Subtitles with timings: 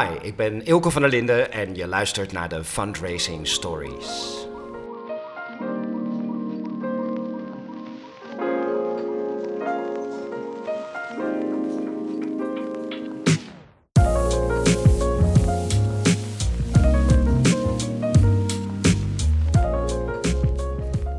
[0.00, 4.46] Hi, ik ben Ilko van der Linden en je luistert naar de Fundraising Stories.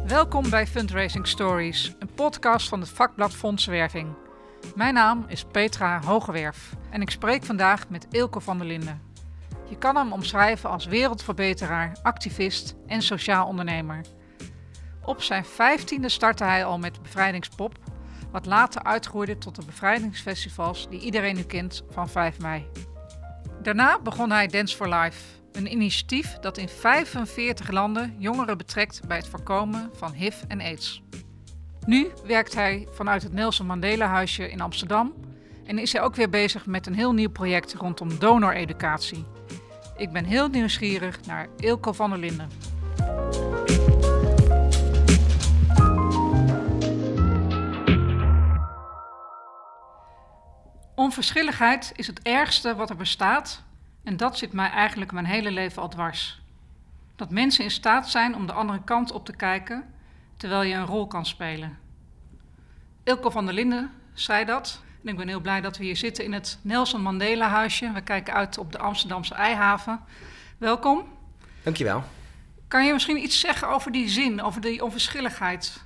[0.07, 4.25] Welkom bij Fundraising Stories, een podcast van het vakblad Fondsenwerving.
[4.76, 9.02] Mijn naam is Petra Hogewerf en ik spreek vandaag met Ilko van der Linden.
[9.70, 14.02] Je kan hem omschrijven als wereldverbeteraar, activist en sociaal ondernemer.
[15.02, 17.78] Op zijn vijftiende startte hij al met Bevrijdingspop,
[18.32, 22.68] wat later uitgroeide tot de bevrijdingsfestivals die iedereen nu kent van 5 mei.
[23.62, 29.18] Daarna begon hij Dance for Life, een initiatief dat in 45 landen jongeren betrekt bij
[29.18, 31.04] het voorkomen van HIV en AIDS.
[31.85, 35.13] Nu werkt hij vanuit het Nelson Mandela Huisje in Amsterdam
[35.66, 39.25] en is hij ook weer bezig met een heel nieuw project rondom donoreducatie.
[39.98, 42.49] Ik ben heel nieuwsgierig naar Ilko van der Linden.
[50.95, 53.64] Onverschilligheid is het ergste wat er bestaat
[54.03, 56.42] en dat zit mij eigenlijk mijn hele leven al dwars.
[57.16, 59.94] Dat mensen in staat zijn om de andere kant op te kijken
[60.38, 61.78] terwijl je een rol kan spelen.
[63.03, 64.81] Ilko van der Linden zei dat.
[65.03, 67.92] En ik ben heel blij dat we hier zitten in het Nelson Mandela huisje.
[67.94, 70.00] We kijken uit op de Amsterdamse Eihaven.
[70.58, 71.08] Welkom.
[71.64, 72.03] Dankjewel.
[72.67, 75.83] Kan je misschien iets zeggen over die zin, over die onverschilligheid?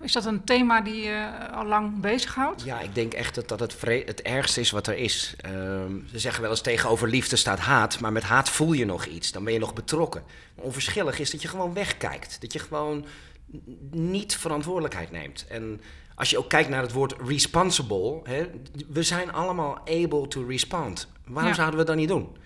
[0.00, 2.62] Is dat een thema die je al lang bezighoudt?
[2.64, 5.34] Ja, ik denk echt dat dat het, het ergste is wat er is.
[5.40, 9.04] Ehm, ze zeggen wel eens tegenover liefde staat haat, maar met haat voel je nog
[9.04, 9.32] iets.
[9.32, 10.22] Dan ben je nog betrokken.
[10.54, 12.40] onverschillig is dat je gewoon wegkijkt.
[12.40, 13.06] Dat je gewoon
[13.90, 15.46] niet verantwoordelijkheid neemt.
[15.48, 15.80] En
[16.14, 18.46] als je ook kijkt naar het woord responsible, hè,
[18.88, 21.08] we zijn allemaal able to respond.
[21.26, 22.36] Waarom zouden we dat niet doen?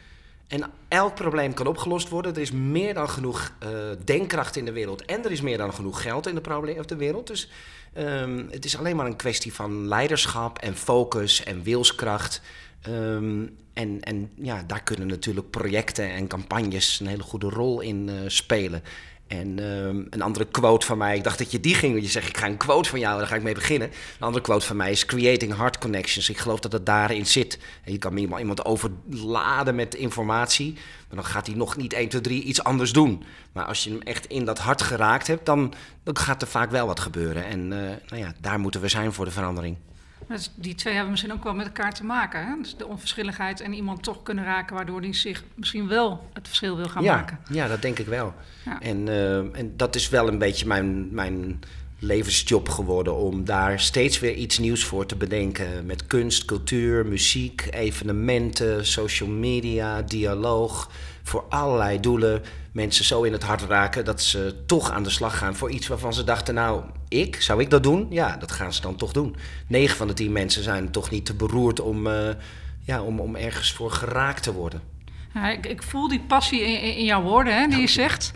[0.47, 2.35] En elk probleem kan opgelost worden.
[2.35, 3.69] Er is meer dan genoeg uh,
[4.05, 5.05] denkkracht in de wereld.
[5.05, 7.27] En er is meer dan genoeg geld in de, probleem, of de wereld.
[7.27, 7.51] Dus
[7.99, 12.43] um, het is alleen maar een kwestie van leiderschap en focus en wilskracht.
[12.89, 18.09] Um, en, en ja, daar kunnen natuurlijk projecten en campagnes een hele goede rol in
[18.09, 18.83] uh, spelen.
[19.31, 22.01] En um, een andere quote van mij, ik dacht dat je die ging.
[22.01, 23.89] Je zegt, ik ga een quote van jou, daar ga ik mee beginnen.
[23.89, 26.29] Een andere quote van mij is creating heart connections.
[26.29, 27.59] Ik geloof dat het daarin zit.
[27.85, 32.21] En je kan iemand overladen met informatie, maar dan gaat hij nog niet 1, 2,
[32.21, 33.23] 3 iets anders doen.
[33.53, 36.71] Maar als je hem echt in dat hart geraakt hebt, dan, dan gaat er vaak
[36.71, 37.45] wel wat gebeuren.
[37.45, 39.77] En uh, nou ja, daar moeten we zijn voor de verandering.
[40.31, 42.47] Dus die twee hebben misschien ook wel met elkaar te maken.
[42.47, 42.55] Hè?
[42.63, 46.77] Dus de onverschilligheid en iemand toch kunnen raken, waardoor die zich misschien wel het verschil
[46.77, 47.39] wil gaan maken.
[47.49, 48.35] Ja, dat denk ik wel.
[48.65, 48.81] Ja.
[48.81, 51.61] En, uh, en dat is wel een beetje mijn, mijn
[51.99, 55.87] levensjob geworden om daar steeds weer iets nieuws voor te bedenken.
[55.87, 60.91] Met kunst, cultuur, muziek, evenementen, social media, dialoog.
[61.23, 62.43] Voor allerlei doelen
[62.73, 65.87] mensen zo in het hart raken dat ze toch aan de slag gaan voor iets
[65.87, 68.07] waarvan ze dachten: Nou, ik, zou ik dat doen?
[68.11, 69.37] Ja, dat gaan ze dan toch doen.
[69.67, 72.29] 9 van de 10 mensen zijn toch niet te beroerd om, uh,
[72.85, 74.81] ja, om, om ergens voor geraakt te worden.
[75.35, 78.33] Ja, ik, ik, voel die passie in, in jouw woorden, hè, die je zegt.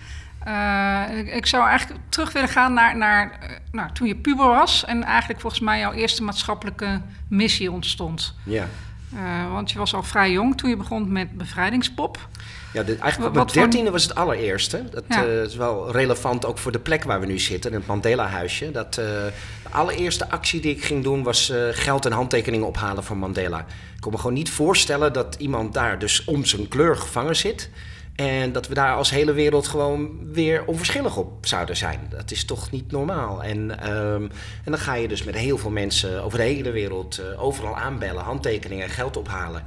[0.47, 4.47] Uh, ik, ik, zou eigenlijk terug willen gaan naar, naar uh, nou, toen je puber
[4.47, 8.35] was en eigenlijk volgens mij jouw eerste maatschappelijke missie ontstond.
[8.43, 8.69] Ja.
[9.17, 12.29] Uh, want je was al vrij jong toen je begon met bevrijdingspop.
[12.73, 14.85] Ja, de, eigenlijk op mijn dertiende was het allereerste.
[14.91, 15.25] Dat ja.
[15.25, 18.71] uh, is wel relevant ook voor de plek waar we nu zitten, in het Mandela-huisje.
[18.71, 23.17] Dat, uh, de allereerste actie die ik ging doen was geld en handtekeningen ophalen voor
[23.17, 23.59] Mandela.
[23.59, 27.71] Ik kon me gewoon niet voorstellen dat iemand daar dus om zijn kleur gevangen zit.
[28.15, 32.01] En dat we daar als hele wereld gewoon weer onverschillig op zouden zijn.
[32.11, 33.43] Dat is toch niet normaal.
[33.43, 34.31] En, um,
[34.65, 38.23] en dan ga je dus met heel veel mensen over de hele wereld overal aanbellen,
[38.23, 39.63] handtekeningen, geld ophalen.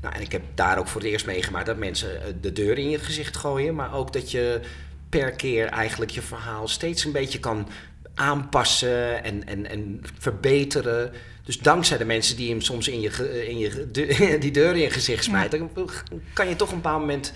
[0.00, 2.90] Nou, en ik heb daar ook voor het eerst meegemaakt dat mensen de deur in
[2.90, 3.74] je gezicht gooien.
[3.74, 4.60] Maar ook dat je
[5.08, 7.68] per keer eigenlijk je verhaal steeds een beetje kan
[8.14, 11.12] aanpassen en, en, en verbeteren.
[11.44, 14.80] Dus dankzij de mensen die hem soms in je, in je, de, die deur in
[14.80, 15.84] je gezicht smijten, ja.
[16.32, 17.32] kan je toch een bepaald moment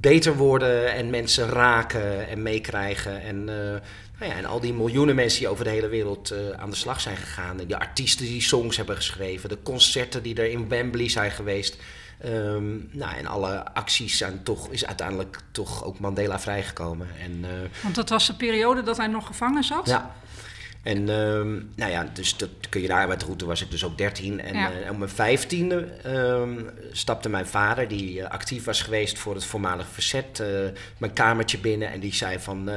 [0.00, 3.22] beter worden en mensen raken en meekrijgen.
[3.22, 3.46] En, uh,
[4.18, 6.76] nou ja, en al die miljoenen mensen die over de hele wereld uh, aan de
[6.76, 7.60] slag zijn gegaan.
[7.60, 11.76] En die artiesten die songs hebben geschreven, de concerten die er in Wembley zijn geweest.
[12.24, 17.08] Um, nou, en alle acties zijn toch, is uiteindelijk toch ook Mandela vrijgekomen.
[17.20, 17.48] En, uh,
[17.82, 19.86] Want dat was de periode dat hij nog gevangen zat?
[19.86, 20.14] Ja.
[20.88, 23.98] En ehm, nou ja, dus dat kun je daar met route was ik dus ook
[23.98, 24.40] 13.
[24.40, 24.70] En ja.
[24.72, 29.44] uh, om mijn vijftiende um, stapte mijn vader, die uh, actief was geweest voor het
[29.44, 30.48] voormalig verzet, uh,
[30.98, 31.90] mijn kamertje binnen.
[31.90, 32.70] En die zei van,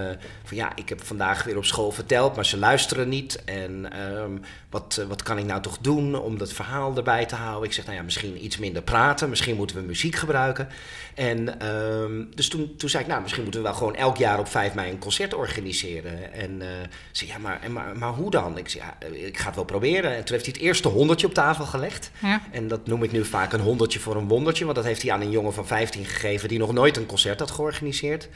[0.44, 3.44] van ja, ik heb vandaag weer op school verteld, maar ze luisteren niet.
[3.46, 7.70] En um, wat, wat kan ik nou toch doen om dat verhaal erbij te houden?
[7.70, 10.68] Ik zeg, nou ja, misschien iets minder praten, misschien moeten we muziek gebruiken.
[11.16, 11.58] En
[12.36, 14.74] dus toen, toen zei ik, nou, misschien moeten we wel gewoon elk jaar op 5
[14.74, 16.34] mei een concert organiseren.
[16.34, 16.62] En
[17.12, 18.58] zei, ja, maar, maar maar hoe dan?
[18.58, 20.16] Ik zei, ja, ik ga het wel proberen.
[20.16, 22.12] En toen heeft hij het eerste honderdje op tafel gelegd.
[22.22, 22.42] Ja.
[22.52, 24.64] En dat noem ik nu vaak een honderdje voor een wondertje.
[24.64, 27.40] Want dat heeft hij aan een jongen van 15 gegeven die nog nooit een concert
[27.40, 28.30] had georganiseerd.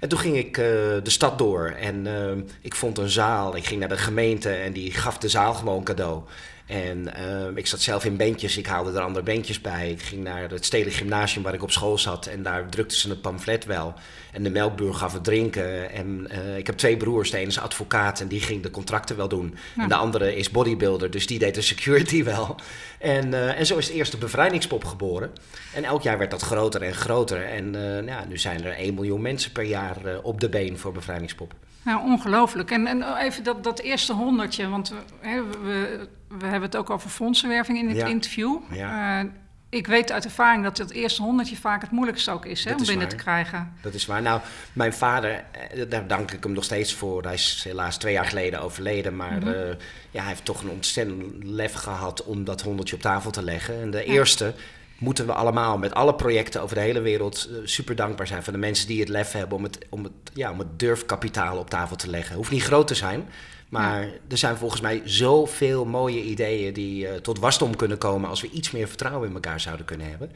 [0.00, 3.56] En toen ging ik uh, de stad door en uh, ik vond een zaal.
[3.56, 6.22] Ik ging naar de gemeente en die gaf de zaal gewoon cadeau.
[6.66, 9.90] En uh, ik zat zelf in bandjes, ik haalde er andere bandjes bij.
[9.90, 13.08] Ik ging naar het stedelijk gymnasium waar ik op school zat en daar drukten ze
[13.08, 13.94] het pamflet wel.
[14.32, 15.90] En de melkbuur gaf het drinken.
[15.90, 19.16] En uh, ik heb twee broers, de ene is advocaat en die ging de contracten
[19.16, 19.54] wel doen.
[19.76, 19.82] Ja.
[19.82, 22.56] En de andere is bodybuilder, dus die deed de security wel.
[22.98, 25.30] En, uh, en zo is de eerste bevrijdingspop geboren.
[25.74, 27.44] En elk jaar werd dat groter en groter.
[27.44, 27.70] En
[28.04, 31.54] nou, nu zijn er 1 miljoen mensen per jaar op de been voor bevrijdingspop.
[31.86, 32.70] Nou, ongelooflijk.
[32.70, 37.10] En, en even dat, dat eerste honderdje, want hè, we, we hebben het ook over
[37.10, 38.58] fondsenwerving in dit interview.
[38.70, 39.22] Ja.
[39.22, 39.30] Uh,
[39.68, 42.86] ik weet uit ervaring dat het eerste honderdje vaak het moeilijkste ook is, hè, om
[42.86, 43.72] binnen te krijgen.
[43.82, 44.22] Dat is waar.
[44.22, 44.40] Nou,
[44.72, 47.22] mijn vader, eh, daar dank ik hem nog steeds voor.
[47.22, 49.16] Hij is helaas twee jaar geleden overleden.
[49.16, 49.48] Maar mm -hmm.
[49.48, 49.68] uh,
[50.10, 53.80] ja, hij heeft toch een ontzettend lef gehad om dat honderdje op tafel te leggen.
[53.80, 54.04] En de ja.
[54.04, 54.54] eerste
[54.98, 58.52] moeten we allemaal met alle projecten over de hele wereld uh, super dankbaar zijn voor
[58.52, 61.70] de mensen die het lef hebben om het, om het, ja, om het durfkapitaal op
[61.70, 62.36] tafel te leggen.
[62.36, 63.28] Hoeft niet groot te zijn,
[63.68, 64.12] maar ja.
[64.28, 68.50] er zijn volgens mij zoveel mooie ideeën die uh, tot wasdom kunnen komen als we
[68.50, 70.30] iets meer vertrouwen in elkaar zouden kunnen hebben.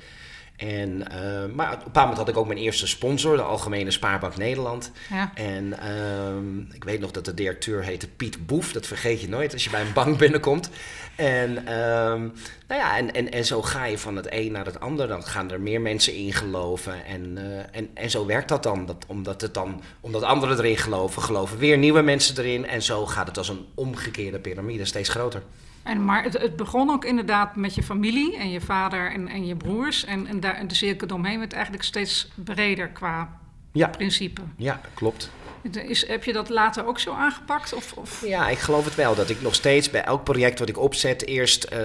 [0.61, 3.91] En, uh, maar op een bepaald moment had ik ook mijn eerste sponsor, de Algemene
[3.91, 4.91] Spaarbank Nederland.
[5.11, 5.31] Ja.
[5.35, 8.73] En uh, ik weet nog dat de directeur heette Piet Boef.
[8.73, 10.71] Dat vergeet je nooit als je bij een bank binnenkomt.
[11.17, 14.81] En, uh, nou ja, en, en, en zo ga je van het een naar het
[14.81, 15.09] ander.
[15.09, 17.05] Dan gaan er meer mensen in geloven.
[17.05, 18.87] En, uh, en, en zo werkt dat dan.
[18.87, 19.83] Dat, omdat, het dan.
[20.01, 22.67] omdat anderen erin geloven, geloven weer nieuwe mensen erin.
[22.67, 25.43] En zo gaat het als een omgekeerde piramide steeds groter.
[25.83, 29.47] En, maar het, het, begon ook inderdaad met je familie en je vader en, en
[29.47, 30.05] je broers.
[30.05, 33.39] En, en, daar, en de cirkel eromheen werd eigenlijk steeds breder qua
[33.73, 33.89] ja.
[33.89, 34.43] principe.
[34.57, 35.31] Ja, klopt.
[35.63, 37.73] Is, heb je dat later ook zo aangepakt?
[37.73, 38.27] Of, of?
[38.27, 39.15] Ja, ik geloof het wel.
[39.15, 41.79] Dat ik nog steeds bij elk project wat ik opzet, eerst uh,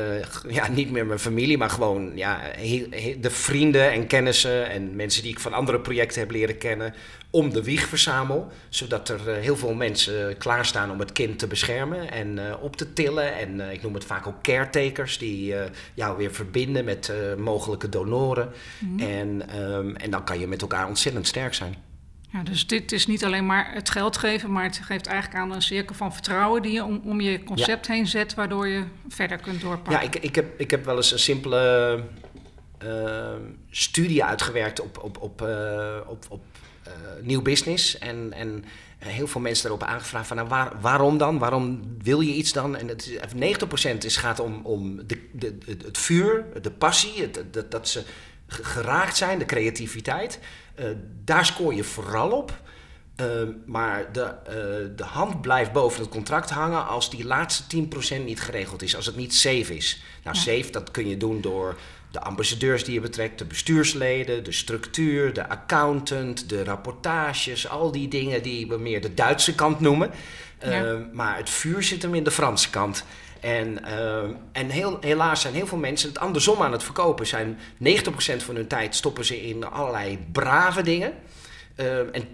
[0.48, 4.96] ja, niet meer mijn familie, maar gewoon ja, he, he, de vrienden en kennissen en
[4.96, 6.94] mensen die ik van andere projecten heb leren kennen,
[7.30, 8.52] om de wieg verzamel.
[8.70, 12.76] Zodat er uh, heel veel mensen klaarstaan om het kind te beschermen en uh, op
[12.76, 13.38] te tillen.
[13.38, 15.56] En ik noem het vaak ook caretakers die
[15.94, 18.52] jou weer verbinden met mogelijke donoren.
[18.80, 19.00] Mm.
[19.00, 21.85] En, um, en dan kan je met elkaar ontzettend sterk zijn.
[22.32, 25.52] Ja, dus dit is niet alleen maar het geld geven, maar het geeft eigenlijk aan
[25.52, 27.94] een cirkel van vertrouwen die je om, om je concept ja.
[27.94, 29.94] heen zet, waardoor je verder kunt doorpakken.
[29.94, 32.04] Ja, ik, ik, heb, ik heb wel eens een simpele
[32.84, 33.34] uh,
[33.70, 36.44] studie uitgewerkt op, op, op, uh, op, op
[36.88, 37.98] uh, nieuw business.
[37.98, 38.66] En, en
[38.98, 41.38] heel veel mensen daarop aangevraagd van nou, waar, waarom dan?
[41.38, 42.76] Waarom wil je iets dan?
[42.76, 47.72] En het, 90% is, gaat om, om de, de, het vuur, de passie, het, dat,
[47.72, 48.04] dat ze
[48.48, 50.40] geraakt zijn, de creativiteit.
[50.80, 50.86] Uh,
[51.24, 52.64] daar scoor je vooral op.
[53.22, 53.28] Uh,
[53.66, 57.86] maar de, uh, de hand blijft boven het contract hangen als die laatste
[58.20, 60.02] 10% niet geregeld is, als het niet safe is.
[60.24, 60.42] Nou, ja.
[60.42, 61.78] safe dat kun je doen door
[62.12, 68.08] de ambassadeurs die je betrekt, de bestuursleden, de structuur, de accountant, de rapportages, al die
[68.08, 70.12] dingen die we meer de Duitse kant noemen.
[70.62, 71.08] Ja.
[71.14, 73.06] maar het vuur zit hem in de Franse kant.
[73.46, 77.28] En, uh, en helaas zijn heel veel mensen het andersom aan het verkopen.
[77.28, 81.14] Zijn 90% van hun tijd stoppen ze in allerlei brave dingen.
[81.76, 82.28] Uh, en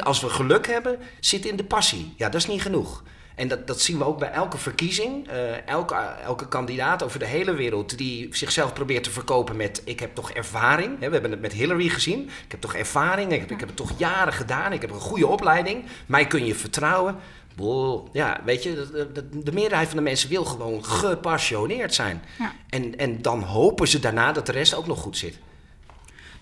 [0.00, 2.14] 10% als we geluk hebben, zit in de passie.
[2.16, 3.02] Ja, dat is niet genoeg.
[3.34, 5.28] En dat, dat zien we ook bij elke verkiezing.
[5.28, 5.94] Uh, elke,
[6.24, 9.82] elke kandidaat over de hele wereld die zichzelf probeert te verkopen met...
[9.84, 10.98] ik heb toch ervaring.
[10.98, 12.22] We hebben het met Hillary gezien.
[12.24, 13.32] Ik heb toch ervaring.
[13.32, 14.72] Ik heb, ik heb het toch jaren gedaan.
[14.72, 15.84] Ik heb een goede opleiding.
[16.06, 17.16] Mij kun je vertrouwen.
[18.12, 22.22] Ja, weet je, de, de, de, meerderheid van de mensen wil gewoon gepassioneerd zijn.
[22.38, 22.52] Ja.
[22.68, 25.38] En, en dan hopen ze daarna dat de rest ook nog goed zit.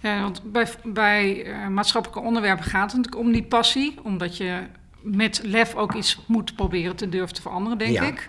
[0.00, 3.98] Ja, want bij, bij uh, maatschappelijke onderwerpen gaat het natuurlijk om die passie.
[4.02, 4.62] Omdat je
[5.00, 8.02] met lef ook iets moet proberen te durven te veranderen, denk ja.
[8.02, 8.28] ik.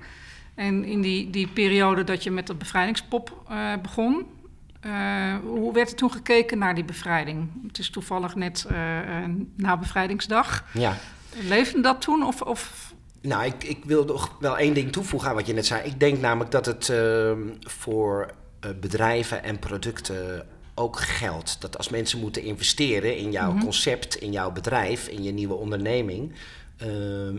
[0.55, 4.25] En in die, die periode dat je met dat bevrijdingspop uh, begon...
[4.85, 7.49] Uh, hoe werd er toen gekeken naar die bevrijding?
[7.67, 8.67] Het is toevallig net
[9.55, 10.65] na bevrijdingsdag.
[10.73, 10.97] Ja.
[11.41, 12.25] Leefde dat toen?
[12.25, 12.93] Of, of...
[13.21, 15.83] Nou, ik, ik wil nog wel één ding toevoegen aan wat je net zei.
[15.83, 18.31] Ik denk namelijk dat het uh, voor
[18.65, 21.61] uh, bedrijven en producten ook geldt.
[21.61, 23.63] Dat als mensen moeten investeren in jouw mm -hmm.
[23.63, 26.33] concept, in jouw bedrijf, in je nieuwe onderneming.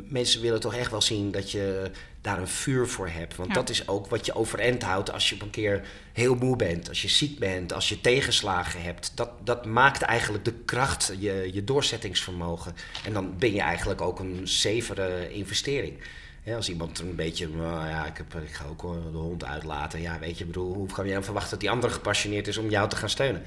[0.08, 1.90] mensen willen toch echt wel zien dat je
[2.24, 3.36] daar een vuur voor hebt.
[3.36, 6.56] Want dat is ook wat je overeind houdt als je op een keer heel moe
[6.56, 9.12] bent, als je ziek bent, als je tegenslagen hebt.
[9.14, 12.74] Dat, dat maakt eigenlijk de kracht, je, je doorzettingsvermogen.
[13.04, 15.98] En dan ben je eigenlijk ook een zevere investering.
[16.54, 20.00] als iemand een beetje, nou ja, ik, heb, ik ga ook de hond uitlaten.
[20.00, 22.70] Ja, weet je, bedoel, hoe kan je dan verwachten dat die andere gepassioneerd is om
[22.70, 23.42] jou te gaan steunen?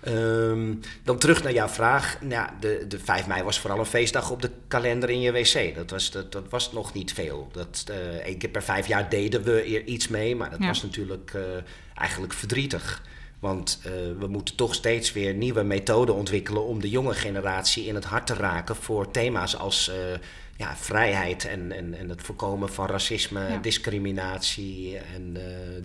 [0.00, 2.20] Ehm, dan terug naar jouw vraag.
[2.20, 5.74] Nou, de, de 5 mei was vooral een feestdag op de kalender in je wc.
[5.74, 7.48] Dat was, dat, dat was nog niet veel.
[7.52, 10.82] Dat, uh, één keer per vijf jaar deden we er iets mee, maar dat was
[10.82, 11.42] natuurlijk uh,
[11.94, 13.02] eigenlijk verdrietig.
[13.38, 17.94] Want uh, we moeten toch steeds weer nieuwe methoden ontwikkelen om de jonge generatie in
[17.94, 19.90] het hart te raken voor thema's als
[20.56, 25.36] ja, vrijheid en, en, en het voorkomen van racisme, discriminatie en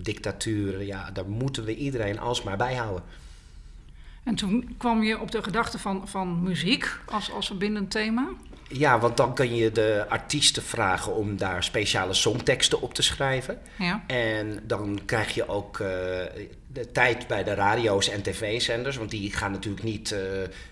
[0.02, 0.82] dictatuur.
[0.82, 3.02] Ja, daar moeten we iedereen alsmaar bij houden.
[4.24, 8.28] En toen kwam je op de gedachte van, van muziek als, als verbindend thema?
[8.68, 13.58] Ja, want dan kun je de artiesten vragen om daar speciale songteksten op te schrijven.
[13.78, 14.04] Ja.
[14.06, 15.88] En dan krijg je ook uh,
[16.74, 18.96] de tijd bij de radio's en tv-zenders.
[18.96, 20.14] Want die gaan natuurlijk niet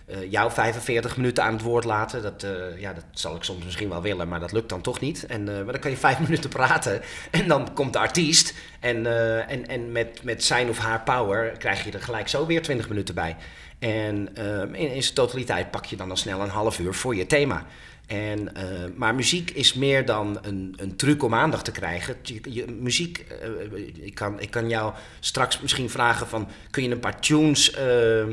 [0.09, 2.23] uh, jou 45 minuten aan het woord laten.
[2.23, 2.47] Dat,
[2.78, 5.26] ja, dat zal ik soms misschien wel willen, maar dat lukt dan toch niet.
[5.26, 7.00] En, maar dan kan je vijf minuten praten.
[7.30, 8.54] En dan komt de artiest.
[8.80, 9.06] En,
[9.49, 12.88] en, en met, met zijn of haar power krijg je er gelijk zo weer 20
[12.88, 13.37] minuten bij.
[13.78, 14.35] En
[14.73, 17.66] in, in zijn totaliteit pak je dan al snel een half uur voor je thema.
[18.06, 18.62] En, uh,
[18.97, 22.16] maar muziek is meer dan een, een truc om aandacht te krijgen.
[22.42, 23.26] Je, muziek,
[23.73, 26.49] uh, ik, kan, ik kan jou straks misschien vragen van...
[26.71, 28.25] kun je een paar tunes uh,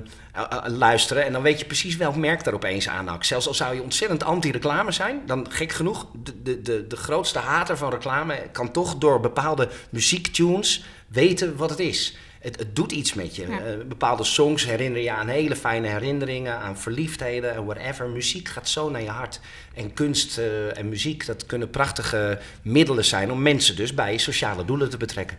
[0.66, 1.26] luisteren...
[1.26, 3.26] en dan weet je precies welk merk daar opeens aanhakt.
[3.26, 5.22] Zelfs al zou je ontzettend anti-reclame zijn...
[5.26, 8.48] dan gek genoeg, de, de, de, de grootste hater van reclame...
[8.52, 13.46] kan toch door bepaalde muziektunes weten wat het is het, het doet iets met je.
[13.46, 18.10] Uh, bepaalde songs herinneren je aan hele fijne herinneringen, aan verliefdheden en whatever.
[18.10, 19.40] Muziek gaat zo naar je hart.
[19.74, 24.66] En kunst uh, en muziek, dat kunnen prachtige middelen zijn om mensen dus bij sociale
[24.66, 25.38] doelen te betrekken.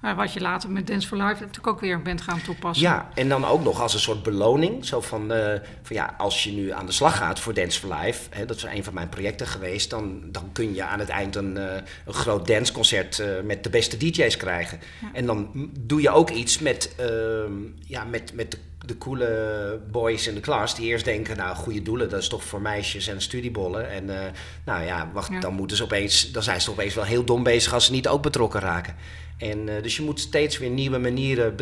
[0.00, 2.86] Maar wat je later met Dance for Life natuurlijk ook weer bent gaan toepassen.
[2.86, 4.84] Ja, en dan ook nog als een soort beloning.
[4.84, 5.52] Zo van, uh,
[5.82, 8.56] van ja, als je nu aan de slag gaat voor Dance for Life, hè, dat
[8.56, 11.74] is een van mijn projecten geweest, dan, dan kun je aan het eind een, uh,
[12.06, 14.80] een groot danceconcert uh, met de beste DJ's krijgen.
[15.00, 15.08] Ja.
[15.12, 17.52] En dan doe je ook iets met, ehm,
[17.86, 21.82] ja, met, met de de coole boys in de klas die eerst denken, nou, goede
[21.82, 23.90] doelen, dat is toch voor meisjes en studiebollen.
[23.90, 24.20] En uh,
[24.64, 25.40] nou ja, wacht, ja.
[25.40, 28.08] dan moeten ze opeens, dan zijn ze opeens wel heel dom bezig als ze niet
[28.08, 28.96] ook betrokken raken.
[29.38, 31.56] En uh, dus je moet steeds weer nieuwe manieren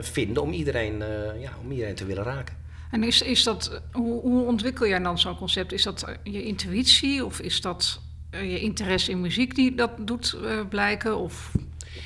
[0.00, 2.54] vinden om iedereen, uh, ja, om iedereen te willen raken.
[2.90, 5.72] En is, is dat, hoe, hoe ontwikkel jij dan zo'n concept?
[5.72, 10.36] Is dat je intuïtie of is dat je interesse in muziek die dat doet
[10.68, 11.18] blijken?
[11.18, 11.52] Of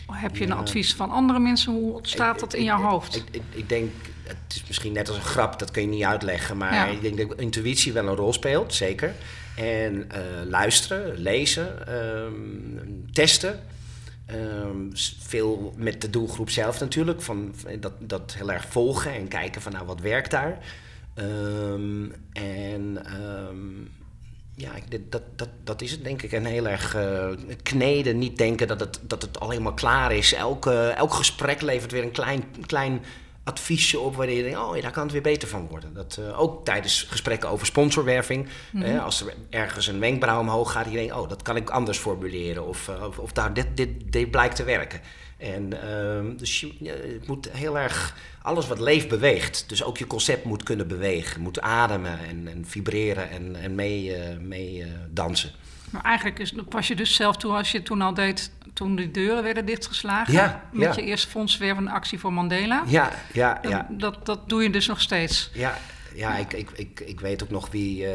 [0.07, 1.73] heb je een advies van andere mensen?
[1.73, 3.17] Hoe ontstaat dat in jouw hoofd?
[3.17, 3.91] Ik, ik, ik, denk,
[4.23, 6.57] het is misschien net als een grap, dat kun je niet uitleggen.
[6.57, 6.87] Maar ja.
[6.87, 9.15] ik denk dat intuïtie wel een rol speelt, zeker.
[9.57, 13.61] En uh, luisteren, lezen, um, testen.
[14.33, 17.23] Um, veel met de doelgroep zelf natuurlijk.
[17.23, 20.59] Van, dat, dat heel erg volgen en kijken van nou wat werkt daar.
[21.15, 22.99] Um, en
[24.57, 24.71] ja,
[25.09, 26.33] dat, dat, dat is het denk ik.
[26.33, 27.29] En heel erg uh,
[27.63, 30.33] kneden, niet denken dat het, dat het al helemaal klaar is.
[30.33, 33.03] Elke, elk gesprek levert weer een klein, klein
[33.45, 35.95] adviesje op waarin je denkt, oh ja, daar kan het weer beter van worden.
[35.95, 38.99] Dat, uh, ook tijdens gesprekken over sponsorwerving, mm -hmm.
[38.99, 42.67] als er ergens een wenkbrauw omhoog gaat, je denkt, oh, dat kan ik anders formuleren.
[42.67, 45.01] Of, uh, of, of, daar, dit, dit, dit blijkt te werken.
[45.37, 46.73] En uh, dus je,
[47.19, 49.65] het moet heel erg, alles wat leeft beweegt.
[49.69, 54.17] Dus ook je concept moet kunnen bewegen, moet ademen en, en vibreren en, en mee,
[54.41, 55.51] mee dansen.
[55.91, 59.11] Maar eigenlijk is, pas je dus zelf toe als je toen al deed toen de
[59.11, 60.33] deuren werden dichtgeslagen.
[60.33, 62.83] Ja, met je eerste fondswervende actie voor Mandela.
[62.87, 63.87] Ja, ja, ja.
[63.91, 65.51] Dat, dat doe je dus nog steeds.
[65.53, 65.79] Ja,
[66.15, 68.03] ja, Ik, ik, ik, ik weet ook nog wie.
[68.03, 68.11] Uh,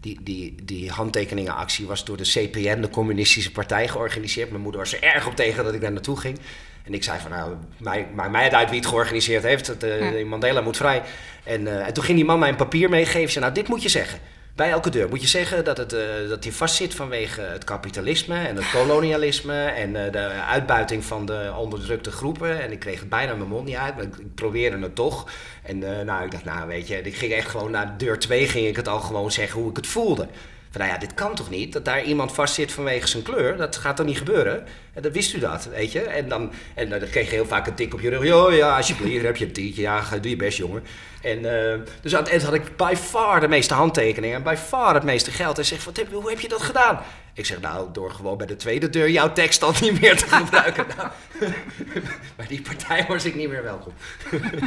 [0.00, 4.50] die, die, die handtekeningenactie was door de CPN, de Communistische Partij, georganiseerd.
[4.50, 6.38] Mijn moeder was er erg op tegen dat ik daar naartoe ging.
[6.82, 9.66] En ik zei van, nou, maakt mij, mij het uit wie het georganiseerd heeft.
[9.66, 10.26] Het, uh, ja.
[10.26, 11.02] Mandela moet vrij.
[11.44, 13.30] En, uh, en toen ging die man mij een papier meegeven.
[13.30, 14.18] Zei, nou, dit moet je zeggen.
[14.56, 18.38] Bij elke deur moet je zeggen dat, het, uh, dat hij vastzit vanwege het kapitalisme
[18.38, 22.60] en het kolonialisme en uh, de uitbuiting van de onderdrukte groepen.
[22.60, 25.30] En ik kreeg het bijna mijn mond niet uit, maar ik, probeerde het toch.
[25.62, 28.48] En uh, nou, ik dacht, nou weet je, ik ging echt gewoon naar deur 2
[28.48, 30.28] ging ik het al gewoon zeggen hoe ik het voelde.
[30.70, 31.72] Van, nou ja, dit kan toch niet?
[31.72, 33.56] Dat daar iemand vastzit vanwege zijn kleur?
[33.56, 34.64] Dat gaat toch niet gebeuren?
[34.92, 36.00] En dan wist u dat, weet je?
[36.00, 38.24] En dan, en dan kreeg je heel vaak een tik op je rug.
[38.24, 39.82] Ja, ja, alsjeblieft, heb je een tientje.
[39.82, 40.82] Ja, doe je best, jongen.
[41.26, 44.54] En uh, dus aan het eind had ik by far de meeste handtekeningen en by
[44.58, 45.58] far het meeste geld.
[45.58, 46.98] En zeg, wat heb, hoe heb je dat gedaan?
[47.34, 50.26] Ik zeg, nou, door gewoon bij de tweede deur jouw tekst dan niet meer te
[50.28, 50.86] gebruiken.
[50.96, 51.10] nou,
[52.36, 53.92] bij die partij was ik niet meer welkom.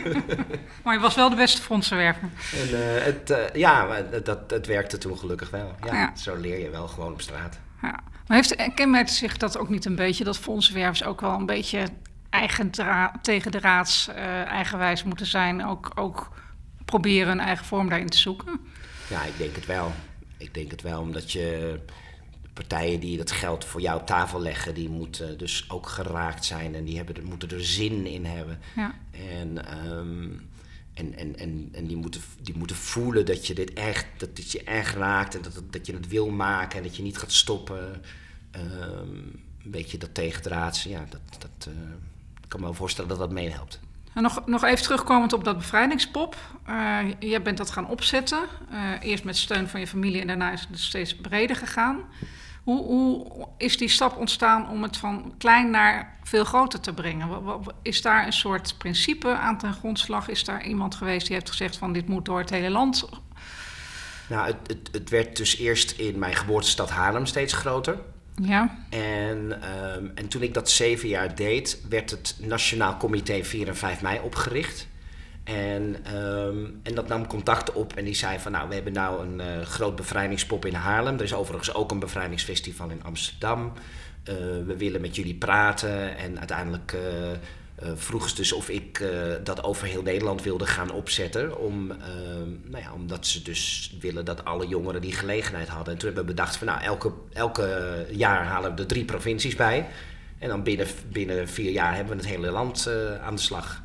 [0.84, 2.30] Maar je was wel de beste fondsenwerver.
[2.54, 5.76] En, het, ja, dat, het werkte toen gelukkig wel.
[5.86, 7.60] Ja, Zo leer je wel gewoon op straat.
[7.82, 8.00] Ja.
[8.28, 11.88] Maar heeft, kenmerkt zich dat ook niet een beetje, dat fondsenwervers ook wel een beetje
[12.30, 12.72] eigen
[13.22, 14.08] tegen de raads
[14.48, 15.66] eigenwijs moeten zijn?
[15.66, 16.30] Ook, ook
[16.90, 18.60] proberen een eigen vorm daarin te zoeken?
[19.10, 19.92] Ja, ik denk het wel.
[20.38, 21.80] Ik denk het wel, omdat je
[22.54, 26.76] partijen die dat geld voor jou op tafel leggen, die moeten dus ook geraakt zijn
[26.76, 28.60] en die hebben, moeten er zin in hebben.
[28.76, 28.96] Ja.
[29.12, 30.30] En, ehm,
[30.94, 34.52] en, en, en, en die, moeten, die moeten voelen dat je dit echt, dat dit
[34.52, 37.32] je echt raakt en dat, dat je het wil maken en dat je niet gaat
[37.32, 38.02] stoppen.
[38.56, 41.74] Um, een beetje dat tegendraadse, ja, dat, dat, uh,
[42.42, 43.80] ik kan me wel voorstellen dat dat meehelpt.
[44.14, 46.36] Nog, nog even terugkomend op dat bevrijdingspop.
[46.70, 48.40] Uh, jij bent dat gaan opzetten.
[48.72, 52.04] Uh, eerst met steun van je familie en daarna is het steeds breder gegaan.
[52.64, 57.30] Hoe, hoe, is die stap ontstaan om het van klein naar veel groter te brengen?
[57.82, 60.28] Is daar een soort principe aan ten grondslag?
[60.28, 63.10] Is daar iemand geweest die heeft gezegd van dit moet door het hele land?
[64.28, 68.00] Nou, het, het, het werd dus eerst in mijn geboortestad Haarlem steeds groter.
[68.42, 68.78] Ja.
[68.90, 73.76] En, ehm, en toen ik dat zeven jaar deed, werd het Nationaal Comité 4 en
[73.76, 74.88] 5 mei opgericht.
[75.44, 79.28] En, um, en dat nam contact op en die zei van nou, we hebben nou
[79.28, 81.16] een uh, groot bevrijdingspop in Haarlem.
[81.16, 83.72] Er is overigens ook een bevrijdingsfestival in Amsterdam.
[84.30, 87.02] Uh, we willen met jullie praten en uiteindelijk uh,
[87.96, 89.04] vroeg ze dus of ik
[89.44, 91.58] dat over heel Nederland wilde gaan opzetten.
[91.58, 95.94] Om, ehm, nou ja, omdat ze dus willen dat alle jongeren die gelegenheid hadden.
[95.94, 99.56] En toen hebben we bedacht van nou, elke, elke jaar halen we er drie provincies
[99.56, 99.88] bij.
[100.38, 102.90] En dan binnen, binnen vier jaar hebben we het hele land
[103.22, 103.82] aan de slag.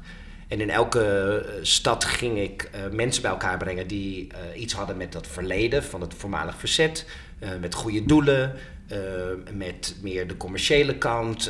[0.54, 1.00] En in elke
[1.46, 5.26] eh, stad ging ik uh, mensen bij elkaar brengen die uh, iets hadden met dat
[5.26, 7.06] verleden van het voormalig verzet,
[7.42, 8.52] uh, met goede doelen,
[9.52, 11.44] met meer de commerciële kant,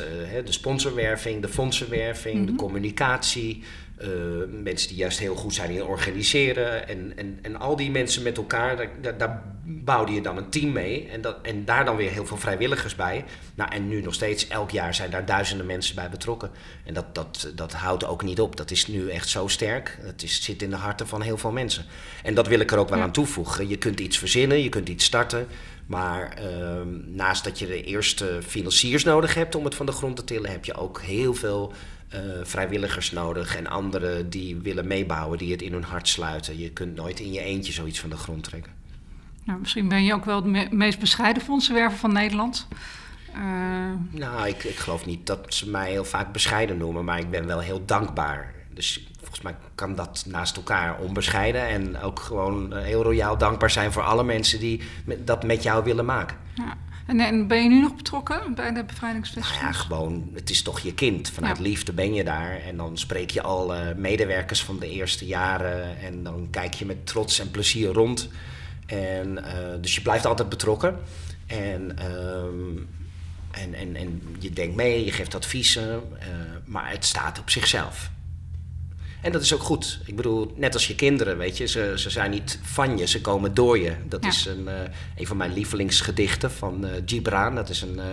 [0.45, 2.45] de sponsorwerving, de fondsenwerving, mm -hmm.
[2.45, 2.61] de mhm.
[2.61, 3.63] communicatie.
[4.01, 4.09] Uh,
[4.63, 6.87] mensen die juist heel goed zijn in organiseren.
[6.87, 10.71] En, en, en al die mensen met elkaar, daar, daar, bouwde je dan een team
[10.71, 11.07] mee.
[11.07, 13.25] En, dat, en daar dan weer heel veel vrijwilligers bij.
[13.55, 16.49] Nou, en nu nog steeds, elk jaar zijn daar duizenden mensen bij betrokken.
[16.83, 18.55] En dat, dat, dat houdt ook niet op.
[18.55, 19.97] Dat is nu echt zo sterk.
[20.01, 21.85] Het is, zit in de harten van heel veel mensen.
[22.23, 23.67] En dat wil ik er ook wel aan toevoegen.
[23.67, 25.47] Je kunt iets verzinnen, je kunt iets starten.
[25.85, 30.15] Maar uh, naast dat je de eerste financiers nodig hebt om het van de grond
[30.15, 31.73] te tillen, heb je ook heel veel
[32.15, 36.59] uh, vrijwilligers nodig en anderen die willen meebouwen, die het in hun hart sluiten.
[36.59, 38.71] Je kunt nooit in je eentje zoiets van de grond trekken.
[39.43, 42.67] Nou, misschien ben je ook wel de me meest bescheiden fondsenwerver van Nederland.
[43.35, 43.41] Uh...
[44.09, 47.45] Nou, ik, ik geloof niet dat ze mij heel vaak bescheiden noemen, maar ik ben
[47.45, 48.53] wel heel dankbaar.
[48.73, 53.91] Dus volgens mij kan dat naast elkaar onbescheiden en ook gewoon heel royaal dankbaar zijn
[53.91, 54.81] voor alle mensen die
[55.17, 56.37] dat met jou willen maken.
[56.53, 56.77] Ja.
[57.05, 59.61] En, ben je nu nog betrokken bij de bevrijdingsfestival?
[59.61, 61.29] Nou ja, gewoon, het is toch je kind.
[61.29, 62.61] Vanuit liefde ben je daar.
[62.61, 65.99] En dan spreek je al uh, medewerkers van de eerste jaren.
[65.99, 68.29] En dan kijk je met trots en plezier rond.
[68.85, 70.99] En, uh, dus je blijft altijd betrokken.
[71.45, 72.87] En, um,
[73.51, 76.03] en, en, en je denkt mee, je geeft adviezen.
[76.13, 76.27] Uh,
[76.65, 78.09] maar het staat op zichzelf.
[79.25, 79.99] En dat is ook goed.
[80.05, 83.21] Ik bedoel, net als je kinderen, weet je, ze, ze zijn niet van je, ze
[83.21, 83.95] komen door je.
[84.07, 84.73] Dat is een, uh,
[85.15, 87.55] een van mijn lievelingsgedichten van uh, Gibran.
[87.55, 88.03] Dat is een, uh,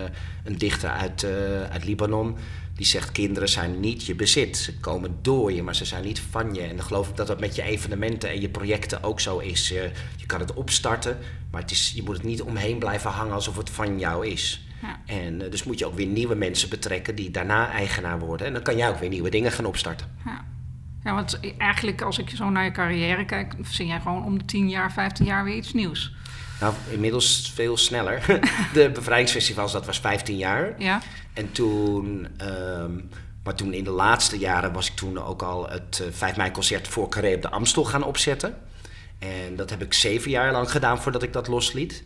[0.43, 1.25] een dichter uit,
[1.69, 2.37] uit Libanon.
[2.75, 4.57] Die zegt: Kinderen zijn niet je bezit.
[4.57, 6.61] Ze komen door je, maar ze zijn niet van je.
[6.61, 9.67] En dan geloof ik dat dat met je evenementen en je projecten ook zo is.
[9.67, 11.17] je kan het opstarten,
[11.51, 14.65] maar het is, je moet het niet omheen blijven hangen alsof het van jou is.
[14.81, 14.99] Ja.
[15.05, 18.47] En dus moet je ook weer nieuwe mensen betrekken die daarna eigenaar worden.
[18.47, 20.07] En dan kan jij ook weer nieuwe dingen gaan opstarten.
[20.25, 20.51] Ja.
[21.03, 24.45] Ja, want eigenlijk als ik zo naar je carrière kijk, zie jij gewoon om de
[24.45, 26.13] 10 jaar, 15 jaar weer iets nieuws.
[26.59, 28.41] Nou, inmiddels veel sneller.
[28.73, 30.73] de bevrijdingsfestivals, dat was 15 jaar.
[30.77, 31.01] Ja.
[31.33, 33.09] En toen, um,
[33.43, 36.51] maar toen in de laatste jaren was ik toen ook al het uh, 5 mei
[36.51, 38.57] concert voor Carré op de Amstel gaan opzetten.
[39.19, 42.03] En dat heb ik zeven jaar lang gedaan voordat ik dat losliet.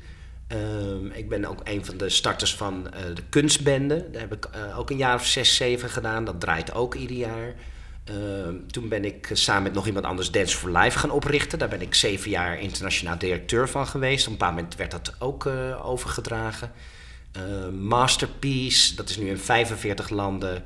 [0.47, 4.09] Um, ik ben ook een van de starters van uh, de kunstbende.
[4.11, 6.25] Daar heb ik uh, ook een jaar of zes, zeven gedaan.
[6.25, 7.53] Dat draait ook ieder jaar.
[8.09, 11.59] Uh, toen ben ik samen met nog iemand anders Dance for Life gaan oprichten.
[11.59, 14.25] Daar ben ik zeven jaar internationaal directeur van geweest.
[14.25, 16.71] Op een bepaald moment werd dat ook uh, overgedragen.
[17.37, 20.63] Uh, Masterpiece, dat is nu in 45 landen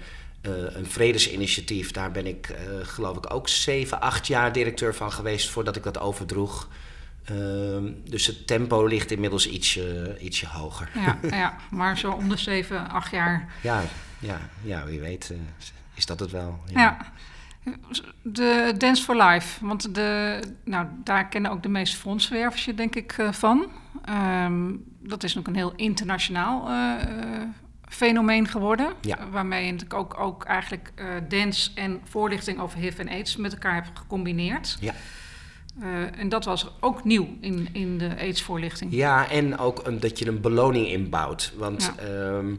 [0.73, 1.91] een vredesinitiatief.
[1.91, 5.99] Daar ben ik geloof ik ook zeven, acht jaar directeur van geweest voordat ik dat
[5.99, 6.67] overdroeg.
[7.23, 10.89] Ehm, dus het tempo ligt inmiddels ietsje, ietsje hoger.
[10.95, 13.53] Ja, ja, maar zo om de zeven, acht jaar.
[13.61, 13.83] Ja,
[14.19, 15.31] ja, ja wie weet
[15.93, 16.59] is dat het wel.
[16.65, 16.81] ja.
[16.81, 17.11] ja.
[18.21, 22.95] De Dance for Life, want de, nou, daar kennen ook de meeste fondswervers je denk
[22.95, 23.65] ik eh, van.
[24.09, 26.93] Um, dat is ook een heel internationaal uh,
[27.87, 28.93] fenomeen geworden.
[29.31, 33.53] Waarmee je natuurlijk ook, ook eigenlijk uh, dance en voorlichting over HIV en AIDS met
[33.53, 34.77] elkaar hebt gecombineerd.
[34.79, 34.93] Ja.
[35.81, 38.91] Uh, en dat was ook nieuw in, in de AIDS-voorlichting.
[38.93, 41.53] Ja, en ook dat je een beloning inbouwt.
[41.57, 42.03] Want ja.
[42.03, 42.53] Ehm,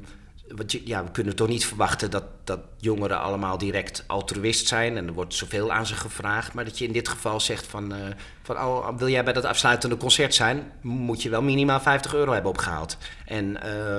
[0.49, 5.07] want ja, we kunnen toch niet verwachten dat, dat jongeren allemaal direct altruïst zijn en
[5.07, 6.55] er wordt zoveel aan ze gevraagd.
[6.55, 7.99] Maar dat je in dit geval zegt van, uh,
[8.43, 12.33] van oh, wil jij bij dat afsluitende concert zijn, moet je wel minimaal 50 euro
[12.33, 12.97] hebben opgehaald.
[13.27, 13.99] En, uh,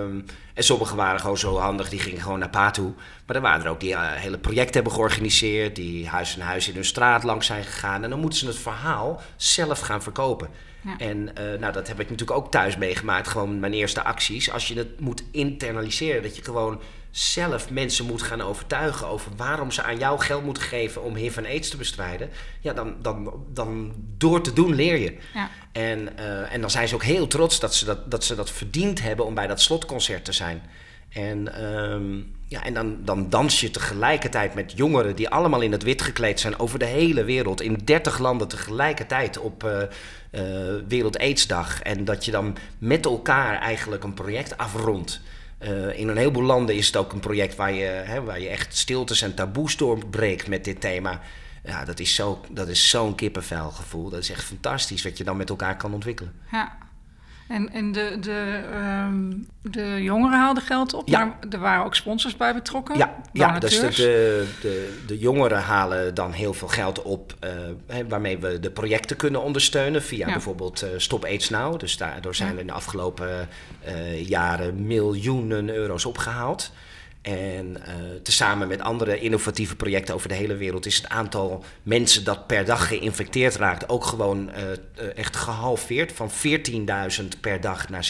[0.53, 2.93] en sommigen waren gewoon zo handig, die gingen gewoon naar pa toe.
[3.25, 6.67] Maar er waren er ook die uh, hele projecten hebben georganiseerd, die huis en huis
[6.67, 8.03] in hun straat langs zijn gegaan.
[8.03, 10.49] En dan moeten ze het verhaal zelf gaan verkopen.
[10.98, 13.28] En uh, nou, dat heb ik natuurlijk ook thuis meegemaakt.
[13.28, 14.52] Gewoon mijn eerste acties.
[14.52, 19.72] Als je het moet internaliseren, dat je gewoon zelf mensen moet gaan overtuigen over waarom
[19.72, 22.30] ze aan jou geld moeten geven om HIV en AIDS te bestrijden.
[22.62, 25.17] Ja, dan, dan, dan door te doen leer je.
[25.34, 25.50] Ja.
[25.72, 28.52] En, uh, en dan zijn ze ook heel trots dat ze dat, dat ze dat
[28.52, 30.62] verdiend hebben om bij dat slotconcert te zijn.
[31.10, 35.83] En, um, ja, en dan, dan dans je tegelijkertijd met jongeren die allemaal in het
[35.83, 37.61] wit gekleed zijn over de hele wereld.
[37.61, 39.81] In 30 landen tegelijkertijd op uh,
[40.31, 41.17] uh, Wereld.
[41.81, 45.21] En dat je dan met elkaar eigenlijk een project afrondt.
[45.59, 48.49] Uh, in een heleboel landen is het ook een project waar je, hè, waar je
[48.49, 51.21] echt stiltes en taboes doorbreekt met dit thema.
[51.63, 54.09] Ja, dat is zo'n zo, is zo'n kippenvelgevoel.
[54.09, 56.33] Dat is echt fantastisch wat je dan met elkaar kan ontwikkelen.
[56.51, 56.77] Ja.
[57.53, 58.61] En, en de, de,
[59.07, 61.19] um, de jongeren haalden geld op, ja.
[61.19, 62.97] maar er waren ook sponsors bij betrokken.
[62.97, 67.99] Ja, ja dus de, de, de, de, jongeren halen dan heel veel geld op, uh,
[68.07, 71.79] waarmee we de projecten kunnen ondersteunen via bijvoorbeeld uh, Stop AIDS Now.
[71.79, 73.49] Dus daardoor zijn er in de afgelopen
[73.87, 76.71] uh, jaren miljoenen euro's opgehaald.
[77.23, 77.83] En uh,
[78.23, 82.65] tezamen met andere innovatieve projecten over de hele wereld is het aantal mensen dat per
[82.65, 86.12] dag geïnfecteerd raakt ook gewoon uh, echt gehalveerd.
[86.12, 86.31] Van
[87.21, 88.09] 14.000 per dag naar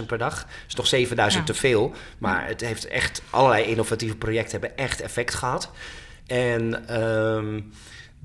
[0.00, 0.46] 7.000 per dag.
[0.66, 1.42] Dat is nog 7.000 ja.
[1.42, 1.92] te veel.
[2.18, 5.70] Maar het heeft echt allerlei innovatieve projecten hebben echt effect gehad.
[6.26, 7.72] En um,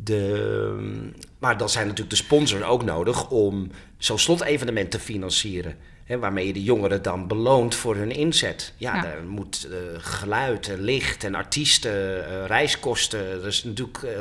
[0.04, 5.75] de, maar dan zijn natuurlijk de sponsors ook nodig om zo'n slotevenement te financieren.
[6.10, 8.74] Hè, waarmee je de jongeren dan beloont voor hun inzet.
[8.78, 9.02] Ja, ja.
[9.02, 13.41] daar moet uh, geluid, licht en artiesten, uh, reiskosten.
[13.41, 14.12] Dus natuurlijk uh,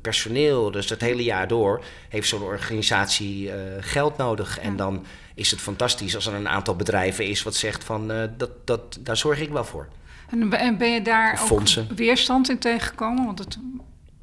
[0.00, 0.70] personeel.
[0.70, 4.56] Dus het hele jaar door heeft zo'n organisatie geld nodig.
[4.56, 4.62] Ja.
[4.62, 8.50] En dan is het fantastisch als er een aantal bedrijven is wat zegt van dat,
[8.64, 9.88] dat, daar zorg ik wel voor.
[10.30, 11.86] En ben je daar Fondsen.
[11.90, 13.24] ook weerstand in tegengekomen?
[13.24, 13.58] Want het,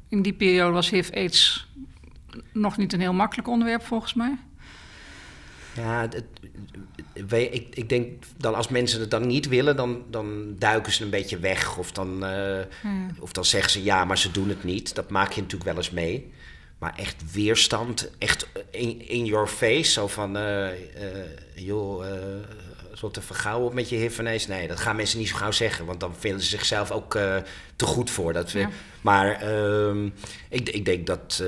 [0.08, 1.68] in die periode was HIV-AIDS
[2.52, 4.38] nog niet een heel makkelijk onderwerp volgens mij.
[5.74, 6.24] Ja, het,
[7.32, 11.10] ik, ik denk dan als mensen het dan niet willen, dan, dan duiken ze een
[11.10, 11.78] beetje weg.
[11.78, 13.10] Of dan, uh, hmm.
[13.18, 14.94] of dan zeggen ze ja, maar ze doen het niet.
[14.94, 16.32] Dat maak je natuurlijk wel eens mee.
[16.78, 19.90] Maar echt weerstand, echt in, in your face.
[19.90, 20.72] Zo van, uh, uh,
[21.54, 22.04] joh,
[23.00, 25.86] wat te vergauwen op met je HIV Nee, dat gaan mensen niet zo gauw zeggen.
[25.86, 27.12] Want dan vinden ze zichzelf ook
[27.76, 28.32] te goed voor.
[28.32, 28.70] Dat we, ja.
[29.00, 30.08] Maar ehm,
[30.48, 31.42] ik, ik denk dat,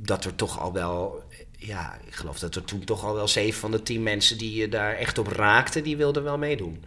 [0.00, 1.22] dat er toch al wel
[1.58, 4.54] ja, ik geloof dat er toen toch al wel zeven van de tien mensen die
[4.54, 6.84] je daar echt op raakten, die wilden wel meedoen.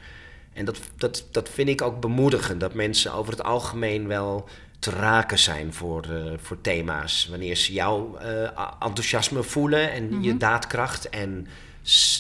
[0.54, 4.90] En dat, dat, dat vind ik ook bemoedigend, dat mensen over het algemeen wel te
[4.90, 7.28] raken zijn voor, uh, voor thema's.
[7.30, 10.22] Wanneer ze jouw uh, enthousiasme voelen en mm -hmm.
[10.22, 11.10] je daadkracht.
[11.10, 11.48] En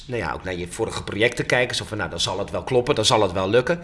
[0.05, 1.75] nou ja, ook naar je vorige projecten kijken.
[1.75, 3.79] Zo van, nou, dan zal het wel kloppen, dan zal het wel lukken.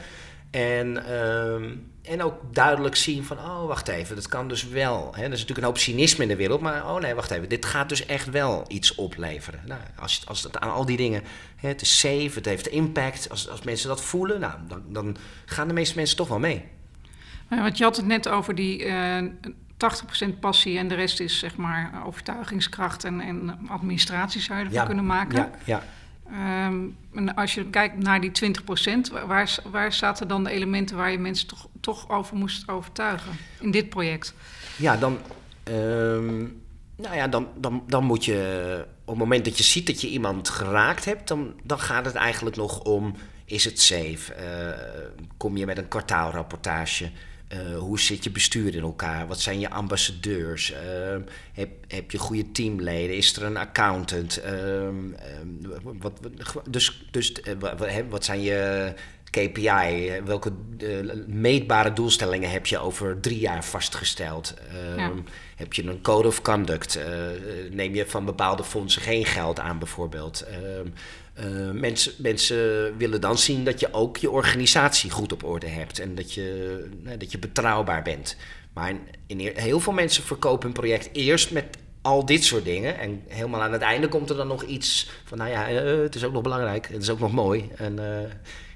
[0.51, 5.12] En, uh, en ook duidelijk zien van, oh, wacht even, dat kan dus wel.
[5.15, 5.23] Hè?
[5.23, 7.65] Er is natuurlijk een hoop cynisme in de wereld, maar oh nee, wacht even, dit
[7.65, 9.62] gaat dus echt wel iets opleveren.
[9.65, 11.23] Nou, als, als het aan al die dingen,
[11.55, 15.17] hè, het is safe, het heeft impact, als, als mensen dat voelen, nou, dan, dan
[15.45, 16.65] gaan de meeste mensen toch wel mee.
[17.47, 19.25] want je had het net over die uh, eh,
[20.27, 24.81] 80% passie en de rest is zeg maar overtuigingskracht en, en administratie zou je ervan
[24.81, 25.38] ja, kunnen maken.
[25.38, 25.83] Ja, ja.
[26.31, 31.11] Um, en als je kijkt naar die 20%, waar, waar zaten dan de elementen waar
[31.11, 34.33] je mensen toch, toch over moest overtuigen in dit project?
[34.75, 35.17] Ja, dan,
[35.69, 36.61] um,
[36.95, 40.09] nou ja, dan, dan, dan moet je op het moment dat je ziet dat je
[40.09, 44.35] iemand geraakt hebt, dan, dan gaat het eigenlijk nog om: is het safe?
[44.39, 47.11] Uh, kom je met een kwartaalrapportage?
[47.53, 49.27] Uh, hoe zit je bestuur in elkaar?
[49.27, 50.71] Wat zijn je ambassadeurs?
[50.71, 50.77] Uh,
[51.53, 53.15] heb, heb je goede teamleden?
[53.15, 54.39] Is er een accountant?
[54.45, 54.88] Uh,
[55.81, 56.19] wat,
[56.69, 58.93] dus dus wat, wat zijn je
[59.29, 60.12] KPI?
[60.25, 60.51] Welke
[61.27, 64.53] meetbare doelstellingen heb je over drie jaar vastgesteld?
[64.71, 65.03] Ja.
[65.03, 65.19] Ehm,
[65.55, 66.99] heb je een code of conduct?
[67.71, 70.45] neem je van bepaalde fondsen geen geld aan, bijvoorbeeld?
[71.39, 76.00] Uh, mensen, mensen willen dan zien dat je ook je organisatie goed op orde hebt
[76.00, 78.38] en dat je, uh, dat je betrouwbaar bent.
[78.73, 83.00] Maar in, in, heel veel mensen verkopen een project eerst met al dit soort dingen.
[83.00, 86.15] En helemaal aan het einde komt er dan nog iets van, nou ja, uh, het
[86.15, 87.69] is ook nog belangrijk, het is ook nog mooi.
[87.76, 87.95] En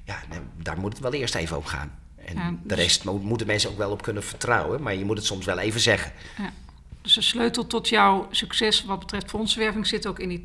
[0.03, 0.21] ja,
[0.63, 1.99] daar moet het wel eerst even op gaan.
[2.25, 5.25] En de dus- rest moeten mensen ook wel op kunnen vertrouwen, maar je moet het
[5.25, 6.11] soms wel even zeggen.
[6.37, 6.53] Ja.
[7.01, 10.41] Dus de sleutel tot jouw succes wat betreft fondswerving zit ook in die 80%.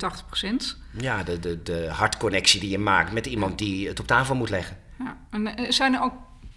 [0.97, 4.49] Ja, de, de, de hartconnectie die je maakt met iemand die het op tafel moet
[4.49, 4.77] leggen.
[4.99, 5.17] Ja.
[5.29, 6.13] En eh, zijn er ook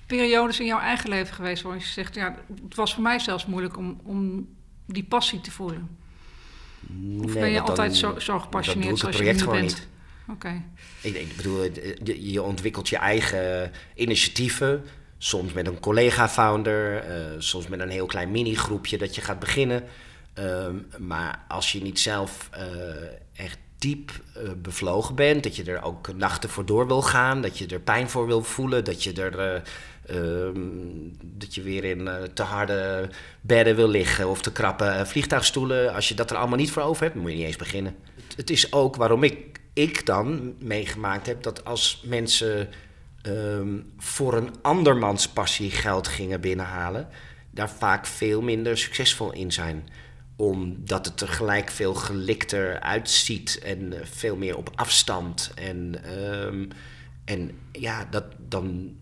[0.07, 3.47] periodes in jouw eigen leven geweest waarin je zegt, ja, het was voor mij zelfs
[3.47, 4.49] moeilijk om, om
[4.87, 5.99] die passie te voelen?
[7.23, 9.63] Of ben je altijd zo, zo gepassioneerd zoals je nu bent?
[9.63, 9.89] Niet.
[10.29, 10.63] Oké.
[11.01, 11.71] Ik, ik, bedoel,
[12.21, 14.85] je ontwikkelt je eigen initiatieven.
[15.23, 19.85] Soms met een collega-founder, uh, soms met een heel klein mini-groepje dat je gaat beginnen.
[20.35, 22.63] Ehm, maar als je niet zelf uh,
[23.37, 27.59] echt diep uh, bevlogen bent, dat je er ook nachten voor door wil gaan, dat
[27.59, 29.63] je er pijn voor wil voelen, dat je er
[30.07, 30.61] ehm,
[31.21, 33.09] dat je weer in te harde
[33.41, 35.95] bedden wil liggen of te krappe vliegtuigstoelen.
[35.95, 37.97] Als je dat er allemaal niet voor over hebt, moet je niet eens beginnen.
[38.15, 42.69] Het, het is ook waarom ik, ik dan meegemaakt heb dat als mensen
[43.23, 47.09] Ehm, voor een andermans passie geld gingen binnenhalen,
[47.51, 49.89] daar vaak veel minder succesvol in zijn.
[50.37, 55.53] Omdat het er gelijk veel gelikter uitziet en eh, veel meer op afstand.
[55.55, 56.69] En, ehm,
[57.25, 58.97] en ja, dat dan.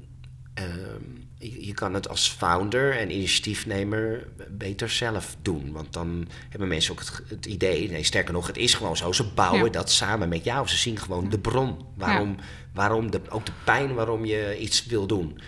[0.54, 5.72] Ehm, je kan het als founder en initiatiefnemer beter zelf doen.
[5.72, 9.12] Want dan hebben mensen ook het, het idee, nee, sterker nog, het is gewoon zo.
[9.12, 10.68] Ze bouwen dat samen met jou.
[10.68, 11.76] Ze zien gewoon de bron.
[11.94, 12.36] Waarom,
[12.72, 15.38] waarom de, ook de pijn waarom je iets wil doen.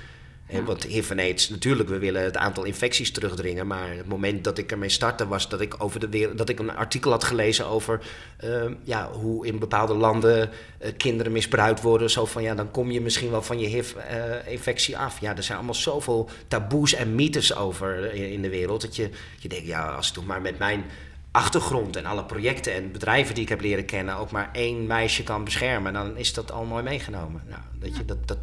[0.51, 0.63] Ja.
[0.63, 3.67] Want HIV aids, natuurlijk, we willen het aantal infecties terugdringen.
[3.67, 6.59] Maar het moment dat ik ermee startte, was dat ik, over de wereld, dat ik
[6.59, 8.01] een artikel had gelezen over
[8.37, 10.51] ehm, ja, hoe in bepaalde landen
[10.83, 12.11] uh, kinderen misbruikt worden.
[12.11, 15.21] Zo van ja, dan kom je misschien wel van je HIV-infectie af.
[15.21, 18.81] Ja, er zijn allemaal zoveel taboes en mythes over in, in de wereld.
[18.81, 20.85] Dat je, je denkt, ja, als ik toch maar met mijn
[21.31, 25.23] achtergrond en alle projecten en bedrijven die ik heb leren kennen ook maar één meisje
[25.23, 27.43] kan beschermen, dan is dat al mooi meegenomen.
[27.49, 28.39] Nou, dat je, dat, dat,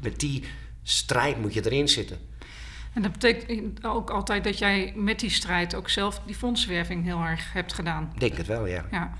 [0.00, 0.44] met die
[0.84, 2.18] strijd moet je erin zitten.
[2.92, 7.20] En dat betekent ook altijd dat jij met die strijd ook zelf die fondswerving heel
[7.20, 8.10] erg hebt gedaan.
[8.14, 8.84] Ik denk het wel, ja.
[8.90, 9.12] ja.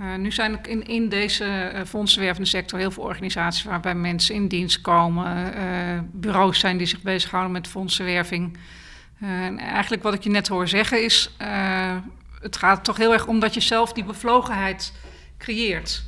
[0.00, 4.34] Uh, nu zijn er in, in deze uh, fondswervende sector heel veel organisaties waarbij mensen
[4.34, 8.58] in dienst komen, uh, bureaus zijn die zich bezighouden met fondsenwerving.
[9.20, 11.30] en eigenlijk wat ik je net hoor zeggen is,
[12.40, 14.92] het gaat toch heel erg om dat je zelf die bevlogenheid
[15.38, 16.04] creëert.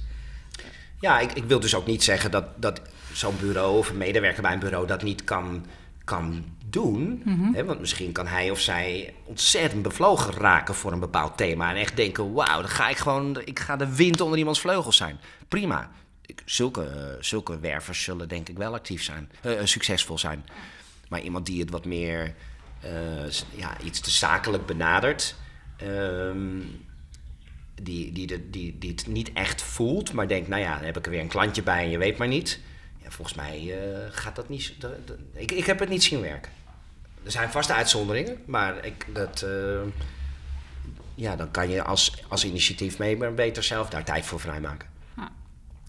[1.01, 2.81] Ja, ik, ik wil dus ook niet zeggen dat, dat
[3.19, 5.67] zo'n bureau of een medewerker bij een bureau dat niet kan,
[6.05, 7.23] kan doen.
[7.25, 7.53] Mhm.
[7.53, 11.71] hè, want misschien kan hij of zij ontzettend bevlogen raken voor een bepaald thema.
[11.71, 14.97] En echt denken, wauw, dan ga ik gewoon, ik ga de wind onder iemands vleugels
[14.97, 15.19] zijn.
[15.49, 15.91] Prima.
[16.45, 20.45] Zulke, zulke wervers zullen denk ik wel actief zijn, uh, succesvol zijn.
[21.09, 22.35] Maar iemand die het wat meer,
[22.85, 25.35] uh, ja, iets te zakelijk benadert...
[25.83, 26.87] Um,
[27.83, 30.97] die, die, die, die, die het niet echt voelt, maar denkt, nou ja, dan heb
[30.97, 32.61] ik er weer een klantje bij en je weet maar niet
[33.09, 34.73] volgens mij uh, gaat dat niet.
[35.33, 36.53] ik, ik heb het niet zien werken.
[37.25, 39.81] Er zijn vaste uitzonderingen, maar ik, dat, uh,
[41.15, 44.89] ja, dan kan je als, als initiatiefnemer beter zelf daar tijd voor vrijmaken.
[45.17, 45.31] Ja.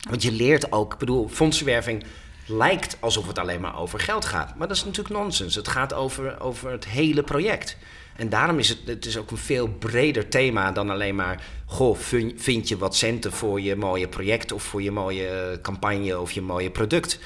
[0.10, 2.04] Want je leert ook, ik bedoel, fondsenwerving
[2.46, 4.56] lijkt alsof het alleen maar over geld gaat.
[4.56, 5.56] Maar dat is natuurlijk nonsens.
[5.56, 7.78] Het gaat over, over het hele project.
[8.20, 11.44] En daarom is het, het is ook een veel breder thema dan alleen maar...
[11.66, 11.98] goh,
[12.36, 14.52] vind je wat centen voor je mooie project...
[14.52, 17.20] of voor je mooie campagne of je mooie product...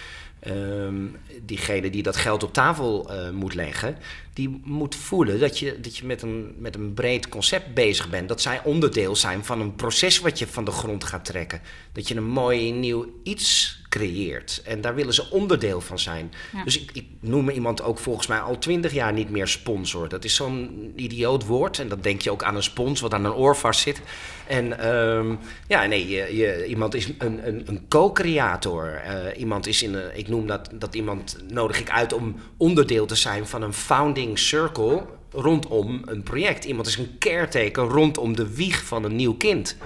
[0.47, 3.97] Um, diegene die dat geld op tafel uh, moet leggen,
[4.33, 8.27] die moet voelen dat je, dat je met, een, met een breed concept bezig bent.
[8.27, 11.61] Dat zij onderdeel zijn van een proces wat je van de grond gaat trekken.
[11.91, 14.61] Dat je een mooi nieuw iets creëert.
[14.65, 16.33] En daar willen ze onderdeel van zijn.
[16.65, 20.09] Dus ik, ik noem iemand ook volgens mij al twintig jaar niet meer sponsor.
[20.09, 21.79] Dat is zo'n idioot woord.
[21.79, 24.01] En dan denk je ook aan een spons wat aan een oor vast zit.
[24.47, 29.01] En um, ja, nee, je, je, iemand is een, een, een co-creator.
[29.05, 33.05] Uh, iemand is in een, ik noem dat, dat iemand nodig ik uit om onderdeel
[33.05, 36.65] te zijn van een founding circle rondom een project.
[36.65, 39.77] Iemand is een caretaker rondom de wieg van een nieuw kind.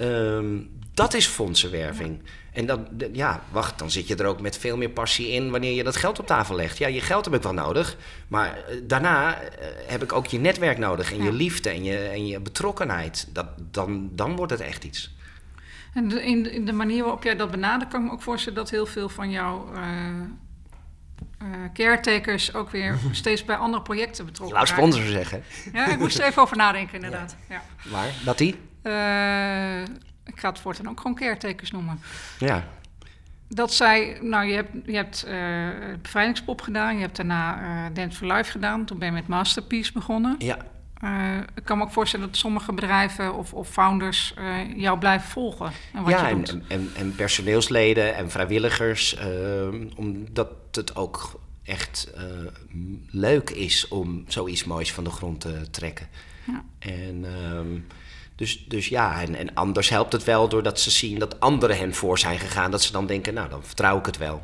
[0.00, 2.20] Um, dat is fondsenwerving.
[2.52, 5.72] En dan, ja, wacht, dan zit je er ook met veel meer passie in wanneer
[5.72, 6.78] je dat geld op tafel legt.
[6.78, 7.96] Ja, je geld heb ik wel nodig,
[8.28, 11.98] maar eh, daarna eh, heb ik ook je netwerk nodig en je liefde en je,
[11.98, 13.28] en je betrokkenheid.
[13.32, 15.14] Dat, dan, dan wordt het echt iets.
[15.94, 18.70] En in, in, de manier waarop jij dat benadert, kan ik me ook voorstellen dat
[18.70, 24.68] heel veel van jouw uh, caretakers ook weer steeds bij andere projecten betrokken zijn.
[24.68, 25.42] Laat sponsor zeggen.
[25.72, 27.36] Ja, ik moest er even over nadenken, inderdaad.
[27.48, 27.62] Ja.
[27.90, 28.58] Maar dat die?
[30.32, 32.00] Ik ga het voortaan ook gewoon caretakers noemen.
[32.38, 32.64] Ja.
[33.48, 35.68] Dat zij, nou je hebt, je hebt uh,
[36.02, 39.92] bevrijdingspop gedaan, je hebt daarna uh, Dance for Life gedaan, toen ben je met Masterpiece
[39.92, 40.34] begonnen.
[40.38, 40.56] Ja.
[41.04, 45.28] uh, ik kan me ook voorstellen dat sommige bedrijven of, of founders uh, jou blijven
[45.28, 45.72] volgen.
[45.92, 46.50] En wat ja, je doet.
[46.50, 52.12] En, en, en, personeelsleden en vrijwilligers, uh, omdat het ook echt
[53.10, 56.08] leuk is om zoiets moois van de grond te trekken.
[56.46, 56.64] Ja.
[56.78, 57.78] En, ehm,
[58.42, 61.94] dus, dus ja, en, en anders helpt het wel doordat ze zien dat anderen hen
[61.94, 62.70] voor zijn gegaan.
[62.70, 64.42] Dat ze dan denken, nou, dan vertrouw ik het wel.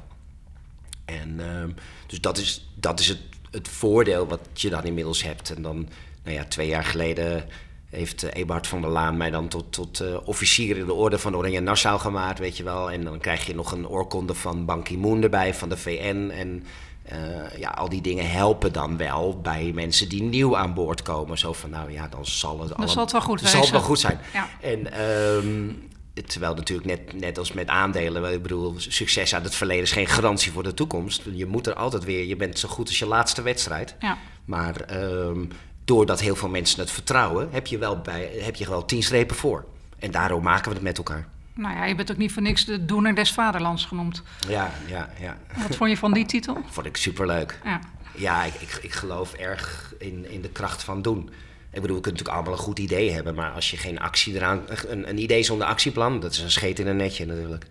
[1.05, 1.71] En ehm,
[2.07, 3.19] dus dat is, dat is het,
[3.51, 5.55] het voordeel wat je dan inmiddels hebt.
[5.55, 5.89] En dan
[6.23, 7.45] nou ja, twee jaar geleden
[7.91, 11.19] heeft uh, Eberhard van der Laan mij dan tot, tot uh, officier in de orde
[11.19, 12.91] van Oranje Nassau gemaakt, weet je wel.
[12.91, 16.31] En dan krijg je nog een oorkonde van Ban Ki-moon erbij, van de VN.
[16.35, 16.65] En
[17.13, 21.39] uh, ja, al die dingen helpen dan wel bij mensen die nieuw aan boord komen.
[21.39, 23.51] Zo van, nou ja, dan zal het, dan zal het wel goed zijn.
[23.51, 24.21] Zal het wel goed zijn.
[24.33, 24.49] Ja.
[24.61, 25.01] En
[25.37, 25.89] um,
[26.27, 30.07] terwijl natuurlijk net, net als met aandelen, ik bedoel, succes uit het verleden is geen
[30.07, 31.23] garantie voor de toekomst.
[31.33, 33.95] Je moet er altijd weer, je bent zo goed als je laatste wedstrijd.
[34.01, 34.19] Ja.
[34.45, 35.49] Maar um,
[35.85, 39.37] doordat heel veel mensen het vertrouwen, heb je wel, bij, heb je wel tien strepen
[39.37, 39.65] voor.
[39.99, 41.29] En daarom maken we het met elkaar.
[41.59, 44.23] Nou ja, je bent ook niet voor niks de doener des vaderlands genoemd.
[44.49, 45.37] Ja, ja, ja.
[45.57, 46.63] Wat vond je van die titel?
[46.71, 47.59] Vond ik superleuk.
[47.65, 47.81] Ja,
[48.15, 51.31] ja ik, ik, ik geloof erg in, in de kracht van doen.
[51.71, 54.35] Ik bedoel, we kunnen natuurlijk allemaal een goed idee hebben, maar als je geen actie
[54.35, 54.63] eraan.
[54.89, 57.67] Een, een idee zonder actieplan, dat is een scheet in een netje natuurlijk.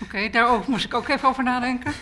[0.00, 1.92] Oké, okay, daar moest ik ook even over nadenken.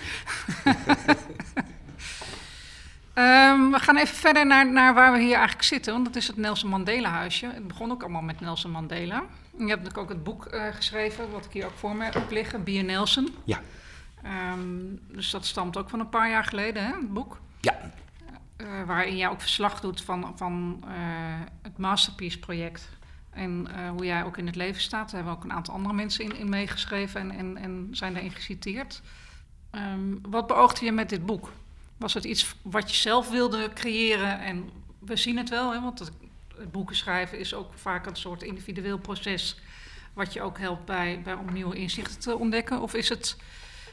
[3.14, 6.26] Um, we gaan even verder naar, naar waar we hier eigenlijk zitten, want dat is
[6.26, 7.46] het Nelson Mandela huisje.
[7.46, 9.22] Het begon ook allemaal met Nelson Mandela.
[9.58, 12.30] Je hebt natuurlijk ook het boek uh, geschreven, wat ik hier ook voor me heb
[12.30, 13.34] liggen, Be Nelson.
[13.44, 13.60] Ja.
[14.52, 17.40] Um, dus dat stamt ook van een paar jaar geleden, hè, het boek?
[17.60, 17.92] Ja.
[18.56, 20.92] Uh, waarin jij ook verslag doet van, van uh,
[21.62, 22.88] het Masterpiece-project.
[23.30, 25.10] En hoe jij ook in het leven staat.
[25.10, 28.30] Daar hebben ook een aantal andere mensen in, in meegeschreven en, en, en zijn daarin
[28.30, 29.02] geciteerd.
[29.72, 31.52] Um, wat beoogde je met dit boek?
[31.96, 34.40] Was het iets wat je zelf wilde creëren?
[34.40, 36.12] En we zien het wel, hè, want
[36.70, 39.60] boeken schrijven is ook vaak een soort individueel proces.
[40.12, 42.80] Wat je ook helpt bij, bij om nieuwe inzichten te ontdekken.
[42.80, 43.36] Of is het,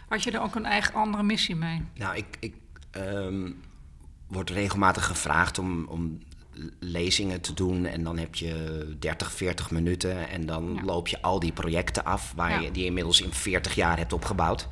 [0.07, 1.81] had je er ook een eigen andere missie mee?
[1.95, 2.55] Nou, ik, ik
[2.91, 3.61] um,
[4.27, 6.19] word regelmatig gevraagd om, om
[6.79, 7.85] lezingen te doen.
[7.85, 10.29] En dan heb je 30, 40 minuten.
[10.29, 13.97] En dan loop je al die projecten af waar je die inmiddels in 40 jaar
[13.97, 14.67] hebt opgebouwd.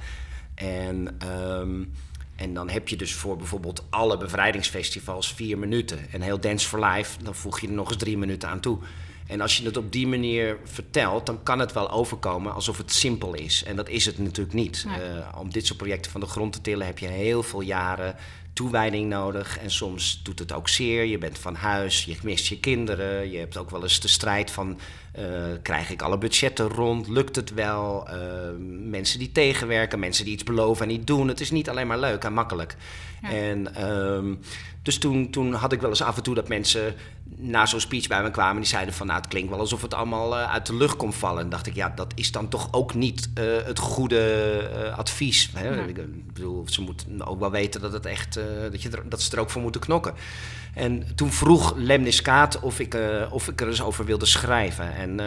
[0.56, 1.92] En um,
[2.40, 6.00] en dan heb je dus voor bijvoorbeeld alle bevrijdingsfestivals vier minuten.
[6.12, 8.78] En heel Dance for Life, dan voeg je er nog eens drie minuten aan toe.
[9.28, 12.92] En als je het op die manier vertelt, dan kan het wel overkomen alsof het
[12.92, 13.64] simpel is.
[13.64, 14.86] En dat is het natuurlijk niet.
[14.88, 18.16] Uh, om dit soort projecten van de grond te tillen heb je heel veel jaren
[18.54, 19.60] toewijding nodig.
[19.60, 21.06] En soms doet het ook zeer.
[21.06, 23.32] Je bent van huis, je mist je kinderen.
[23.32, 24.80] Je hebt ook wel eens de strijd van...
[25.20, 25.26] Uh,
[25.62, 27.08] krijg ik alle budgetten rond?
[27.08, 28.08] Lukt het wel?
[28.08, 28.16] Uh,
[28.90, 31.28] mensen die tegenwerken, mensen die iets beloven en niet doen.
[31.28, 32.76] Het is niet alleen maar leuk en makkelijk.
[33.22, 34.40] En, um,
[34.82, 36.96] dus toen, toen had ik wel eens af en toe dat mensen
[37.36, 38.62] na zo'n speech bij me kwamen.
[38.62, 41.16] Die zeiden van nou, het klinkt wel alsof het allemaal uh, uit de lucht komt
[41.16, 41.44] vallen.
[41.44, 43.30] En dacht ik, ja, dat is dan toch ook niet
[43.66, 45.52] het goede advies.
[45.54, 45.70] Hè?
[45.70, 45.84] Ja.
[45.84, 48.40] Ik bedoel, ze moeten ook wel weten dat, het echt,
[48.72, 50.14] dat, je er, dat ze er ook voor moeten knokken.
[50.74, 52.98] En toen vroeg Lemniskaat of ik,
[53.30, 54.96] of ik er eens over wilde schrijven.
[54.96, 55.20] En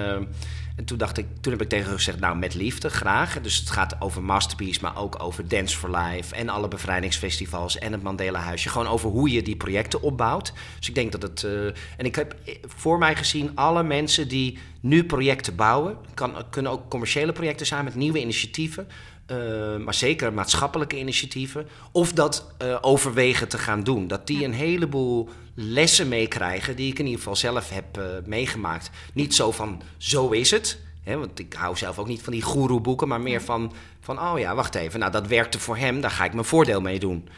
[0.76, 3.40] en toen dacht ik, toen heb ik tegen gezegd, nou met liefde, graag.
[3.40, 7.92] Dus het gaat over Masterpiece, maar ook over Dance for Life en alle bevrijdingsfestivals en
[7.92, 8.68] het Mandela Huisje.
[8.68, 10.52] Gewoon over hoe je die projecten opbouwt.
[10.78, 11.42] Dus ik denk dat het.
[11.42, 16.72] Uh, en ik heb voor mij gezien alle mensen die nu projecten bouwen, kan, kunnen
[16.72, 18.87] ook commerciële projecten zijn met nieuwe initiatieven.
[19.27, 21.69] Uh, maar zeker maatschappelijke initiatieven.
[21.93, 24.07] Of dat uh, overwegen te gaan doen.
[24.07, 28.91] Dat die een heleboel lessen meekrijgen die ik in ieder geval zelf heb uh, meegemaakt.
[29.13, 30.79] Niet zo van zo is het.
[31.03, 34.39] Hè, want ik hou zelf ook niet van die goeroeboeken, maar meer van, van oh
[34.39, 35.01] ja, wacht even.
[35.01, 37.29] Nou, dat werkte voor hem, daar ga ik mijn voordeel mee doen.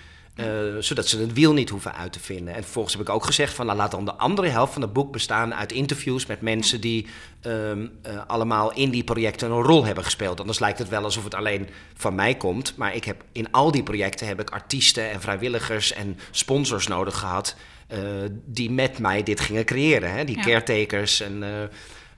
[0.41, 0.47] Uh,
[0.79, 2.55] zodat ze het wiel niet hoeven uit te vinden.
[2.55, 4.93] En vervolgens heb ik ook gezegd van nou, laat dan de andere helft van het
[4.93, 7.07] boek bestaan uit interviews met mensen die
[7.43, 10.41] um, uh, allemaal in die projecten een rol hebben gespeeld.
[10.41, 12.77] Anders lijkt het wel alsof het alleen van mij komt.
[12.77, 17.19] Maar ik heb in al die projecten heb ik artiesten en vrijwilligers en sponsors nodig
[17.19, 17.57] gehad.
[17.93, 17.99] Uh,
[18.45, 20.13] die met mij dit gingen creëren.
[20.13, 20.25] Hè?
[20.25, 20.43] Die ja.
[20.43, 21.21] caretakers.
[21.21, 21.71] En,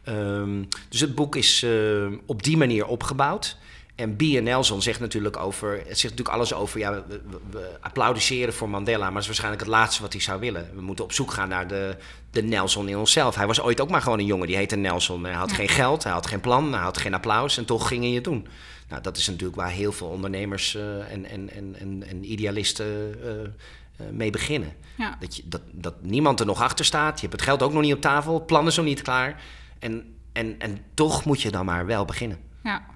[0.09, 1.67] um, dus het boek is
[2.27, 3.57] op die manier opgebouwd.
[3.97, 4.21] En B.
[4.21, 9.05] Nelson zegt natuurlijk over, het zegt natuurlijk alles over, ja, we, we, applaudisseren voor Mandela,
[9.05, 10.71] maar dat is waarschijnlijk het laatste wat hij zou willen.
[10.75, 11.97] We moeten op zoek gaan naar de,
[12.31, 13.35] de Nelson in onszelf.
[13.35, 15.25] Hij was ooit ook maar gewoon een jongen, die heette Nelson.
[15.25, 15.57] Hij had ja.
[15.57, 18.25] geen geld, hij had geen plan, hij had geen applaus en toch ging hij het
[18.25, 18.47] doen.
[18.89, 22.87] Nou, dat is natuurlijk waar heel veel ondernemers uh, en, en, en, en, en idealisten
[23.25, 24.73] uh, uh, mee beginnen.
[24.97, 25.17] Ja.
[25.21, 27.83] Dat, je, dat, dat niemand er nog achter staat, je hebt het geld ook nog
[27.83, 29.43] niet op tafel, het plan is nog niet klaar.
[29.79, 32.39] En, en, en toch moet je dan maar wel beginnen.
[32.63, 32.95] Ja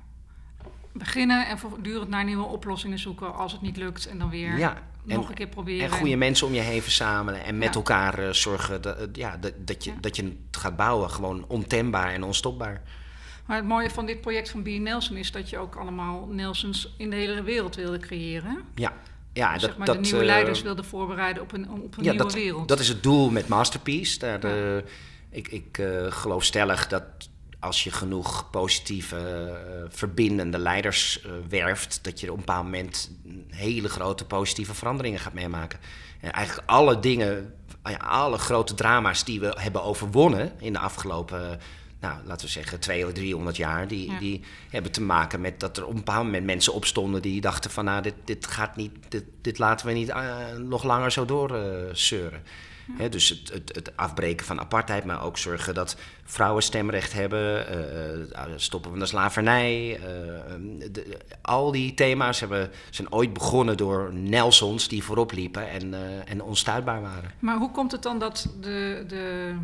[0.92, 4.58] beginnen en voortdurend naar nieuwe oplossingen zoeken als het niet lukt en dan weer.
[4.58, 5.84] Ja, nog een keer proberen.
[5.84, 9.84] En goede mensen om je heen verzamelen en met elkaar zorgen dat, ja, dat, dat,
[9.84, 11.10] je, dat je het gaat bouwen.
[11.10, 12.82] Gewoon ontembaar en onstopbaar.
[13.46, 14.66] Maar het mooie van dit project van B.
[14.66, 18.58] Nelson is dat je ook allemaal Nelsons in de hele wereld wilde creëren.
[18.74, 18.92] Ja.
[19.32, 22.10] Ja, dus dat, zeg maar, de nieuwe leiders wilden voorbereiden op een, op een ja,
[22.10, 22.68] nieuwe dat, wereld.
[22.68, 24.18] Dat is het doel met Masterpiece.
[24.18, 24.40] Daar,
[25.30, 27.04] ik ik uh, geloof stellig dat
[27.60, 33.10] als je genoeg positieve, uh, verbindende leiders uh, werft, dat je op een bepaald moment
[33.48, 35.78] hele grote positieve veranderingen gaat meemaken.
[36.20, 37.54] En eigenlijk alle dingen,
[37.98, 41.60] alle grote drama's die we hebben overwonnen in de afgelopen,
[42.00, 44.18] nou, laten we zeggen, 200 of 300 jaar, die, ja.
[44.18, 47.70] die hebben te maken met dat er op een bepaald moment mensen opstonden die dachten
[47.70, 51.24] van, nou, dit, dit gaat niet, dit, dit laten we niet uh, nog langer zo
[51.24, 52.42] doorzeuren.
[52.96, 57.66] He, dus het, het, het, afbreken van apartheid, maar ook zorgen dat vrouwen stemrecht hebben,
[58.32, 59.98] uh, stoppen van de slavernij.
[59.98, 60.04] Uh,
[60.92, 65.94] de, al die thema's hebben, zijn ooit begonnen door Nelsons die voorop liepen en,
[66.26, 67.30] en onstuitbaar waren.
[67.38, 69.54] Maar hoe komt het dan dat de, de,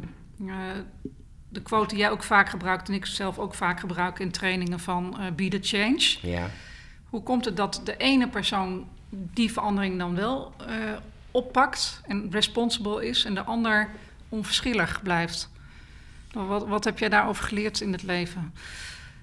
[1.49, 4.81] de quote die jij ook vaak gebruikt en ik zelf ook vaak gebruik in trainingen
[4.81, 6.16] van Be the Change?
[6.22, 6.51] Ja.
[7.09, 10.53] Hoe komt het dat de ene persoon die verandering dan wel
[11.37, 13.91] oppakt en responsible is en de ander
[14.28, 15.51] onverschillig blijft.
[16.32, 18.55] Wat, wat heb jij daarover geleerd in het leven?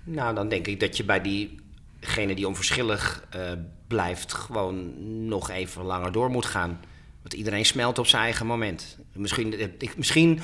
[0.04, 3.42] Nou, dan denk ik dat je bij diegene die onverschillig uh,
[3.88, 4.94] blijft, gewoon
[5.28, 6.80] nog even langer door moet gaan.
[7.22, 8.98] Want iedereen smelt op zijn eigen moment.
[9.14, 10.40] Misschien, ik, misschien,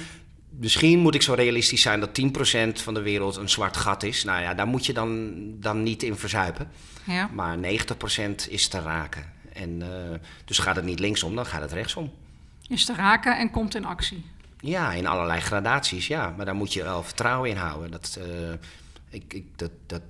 [0.49, 4.23] misschien moet ik zo realistisch zijn dat 10% van de wereld een zwart gat is.
[4.23, 6.69] Nou ja, daar moet je dan, dan niet in verzuipen.
[7.03, 7.29] Ja.
[7.33, 7.61] Maar 90%
[8.49, 9.37] is te raken.
[9.59, 9.87] En, uh,
[10.45, 12.11] dus gaat het niet linksom, dan gaat het rechtsom.
[12.67, 14.25] Is te raken en komt in actie?
[14.59, 16.33] Ja, in allerlei gradaties, ja.
[16.37, 17.91] Maar daar moet je wel vertrouwen in houden.
[17.91, 18.51] Dat, uh,
[19.09, 20.01] ik, ik, dat, dat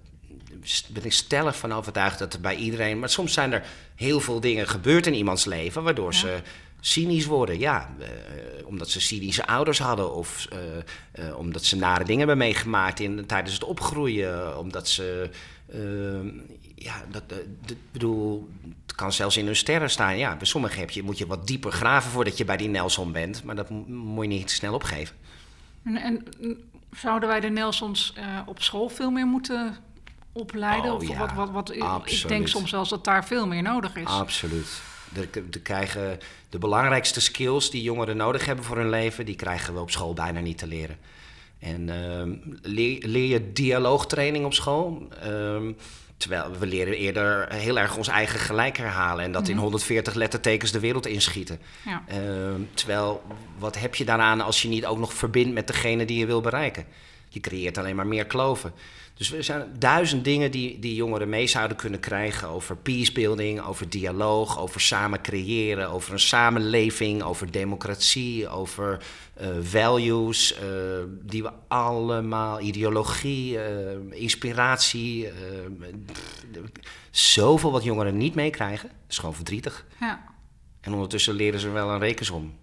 [0.88, 3.00] ben ik stellig van overtuigd dat er bij iedereen...
[3.00, 5.84] Maar soms zijn er heel veel dingen gebeurd in iemands leven...
[5.84, 6.18] waardoor ja.
[6.18, 6.42] ze
[6.80, 7.60] cynisch worden.
[7.60, 8.06] Ja, uh,
[8.68, 10.14] omdat ze cynische ouders hadden...
[10.14, 10.48] of
[11.20, 14.58] uh, omdat ze nare dingen hebben meegemaakt in, tijdens het opgroeien.
[14.58, 15.30] Omdat ze...
[16.76, 17.24] ja, dat,
[17.92, 18.50] bedoel,
[19.00, 20.18] kan zelfs in hun sterren staan.
[20.18, 23.12] Ja, bij sommigen heb je, moet je wat dieper graven voordat je bij die Nelson
[23.12, 23.44] bent.
[23.44, 25.16] Maar dat moet je niet te snel opgeven.
[25.84, 26.24] En, en
[26.92, 29.78] zouden wij de Nelsons uh, op school veel meer moeten
[30.32, 30.92] opleiden?
[30.92, 32.24] Oh, of ja, wat, wat, wat, absoluut.
[32.24, 34.06] ik denk soms zelfs dat daar veel meer nodig is.
[34.06, 34.82] Absoluut.
[35.14, 36.20] De, de, krijgen
[36.50, 40.14] de belangrijkste skills die jongeren nodig hebben voor hun leven, die krijgen we op school
[40.14, 40.98] bijna niet te leren.
[41.60, 45.08] En uh, leer, leer, je dialoogtraining op school?
[45.26, 45.70] Uh,
[46.20, 49.24] Terwijl we leren eerder heel erg ons eigen gelijk herhalen.
[49.26, 51.60] En dat in 140 lettertekens de wereld inschieten.
[51.86, 52.04] Ja.
[52.12, 53.24] Uh, terwijl,
[53.58, 56.42] wat heb je daaraan als je niet ook nog verbindt met degene die je wil
[56.42, 56.86] bereiken?
[57.30, 58.74] Je creëert alleen maar meer kloven.
[59.20, 63.90] Dus er zijn duizend dingen die, die jongeren mee zouden kunnen krijgen over peacebuilding, over
[63.90, 69.04] dialoog, over samen creëren, over een samenleving, over democratie, over
[69.42, 70.60] uh, values, uh,
[71.22, 73.62] die we allemaal, ideologie, uh,
[74.10, 75.30] inspiratie,
[76.06, 76.44] pff,
[77.12, 78.90] zoveel wat jongeren niet meekrijgen.
[78.90, 79.86] Dat is gewoon verdrietig.
[80.00, 80.24] Ja.
[80.82, 82.54] En ondertussen leren ze wel een rekensom.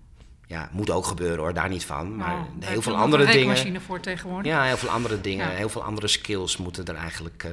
[0.49, 2.17] Ja, moet ook gebeuren hoor, daar niet van.
[2.17, 3.31] Maar Nou, heel veel andere een
[3.65, 3.81] dingen.
[3.81, 4.53] voor tegenwoordig.
[4.53, 5.53] Ja, heel veel andere dingen, Ja.
[5.57, 7.45] heel veel andere skills moeten er eigenlijk.
[7.45, 7.51] eh,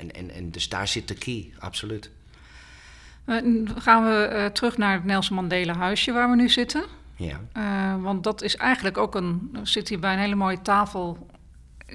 [0.00, 2.10] en, en, en dus daar zit de key, absoluut.
[3.24, 6.84] Nu gaan we eh, terug naar het Nelson Mandela huisje waar we nu zitten.
[7.16, 7.40] Ja.
[8.00, 9.56] Want dat is eigenlijk ook een...
[9.62, 11.26] Zit hier bij een hele mooie tafel.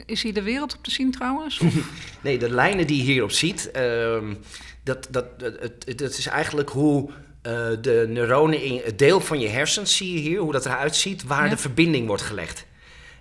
[0.06, 1.62] Is hier de wereld op te zien trouwens?
[2.22, 4.34] Nee, de lijnen die je hierop ziet, ehm,
[4.84, 7.10] dat, dat, dat, het, dat is eigenlijk hoe
[7.46, 10.96] eh, de neuronen in het deel van je hersens, zie je hier, hoe dat eruit
[10.96, 11.50] ziet, waar Ja.
[11.50, 12.66] de verbinding wordt gelegd.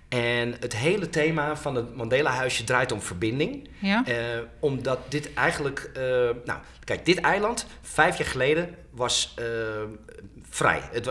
[0.09, 3.69] En het hele thema van het Mandela-huisje draait om verbinding.
[3.79, 4.05] ja?
[4.05, 4.15] Eh,
[4.59, 5.89] omdat dit eigenlijk.
[5.93, 6.03] eh,
[6.45, 9.33] nou, kijk, dit eiland, vijf jaar geleden, was
[10.49, 10.81] vrij.
[10.91, 11.07] Het,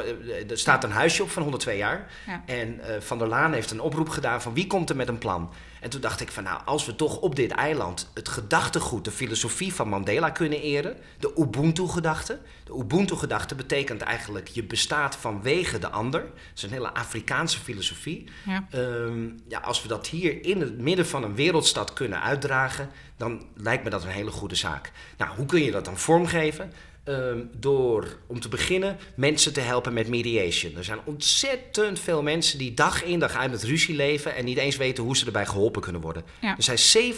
[0.51, 2.11] er staat een huisje op van 102 jaar.
[2.27, 2.43] Ja.
[2.47, 5.51] En Van der Laan heeft een oproep gedaan van wie komt er met een plan.
[5.85, 9.11] En toen dacht ik van nou, als we toch op dit eiland het gedachtegoed, de
[9.11, 12.39] filosofie van Mandela kunnen eren, de Ubuntu-gedachte.
[12.64, 16.20] De Ubuntu-gedachte betekent eigenlijk je bestaat vanwege de ander.
[16.20, 18.28] Dat is een hele Afrikaanse filosofie.
[18.45, 18.66] ja.
[18.70, 23.47] Ehm, ja, als we dat hier in het midden van een wereldstad kunnen uitdragen, dan
[23.55, 24.93] lijkt me dat een hele goede zaak.
[25.16, 26.72] Nou, hoe kun je dat dan vormgeven?
[27.05, 30.76] Ehm, door, om te beginnen, mensen te helpen met mediation.
[30.76, 34.59] Er zijn ontzettend veel mensen die dag in dag uit met ruzie leven en niet
[34.59, 36.24] eens weten hoe ze erbij geholpen kunnen worden.
[36.40, 36.57] Ja.
[36.57, 37.12] Er zijn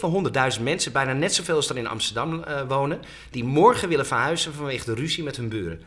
[0.57, 2.99] 700.000 mensen, bijna net zoveel als er in Amsterdam eh, wonen,
[3.31, 5.81] die morgen willen verhuizen vanwege de ruzie met hun buren.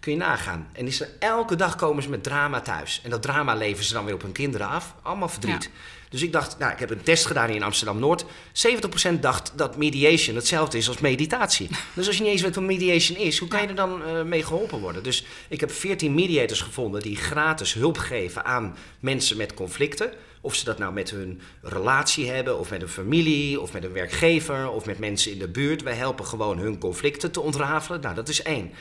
[0.00, 0.68] Kun je nagaan.
[0.72, 3.00] En is er, elke dag komen ze met drama thuis.
[3.04, 4.94] En dat drama leven ze dan weer op hun kinderen af.
[5.02, 5.70] Allemaal verdriet.
[6.08, 8.24] Dus ik dacht, nou, ik heb een test gedaan hier in Amsterdam-Noord.
[8.24, 11.68] 70% dacht dat mediation hetzelfde is als meditatie.
[11.94, 14.22] Dus als je niet eens weet wat mediation is, hoe kan je er dan uh,
[14.22, 15.02] mee geholpen worden?
[15.02, 20.12] Dus ik heb 14 mediators gevonden die gratis hulp geven aan mensen met conflicten.
[20.40, 23.92] Of ze dat nou met hun relatie hebben, of met een familie, of met een
[23.92, 25.82] werkgever, of met mensen in de buurt.
[25.82, 28.00] Wij helpen gewoon hun conflicten te ontrafelen.
[28.00, 28.72] Nou, dat is één.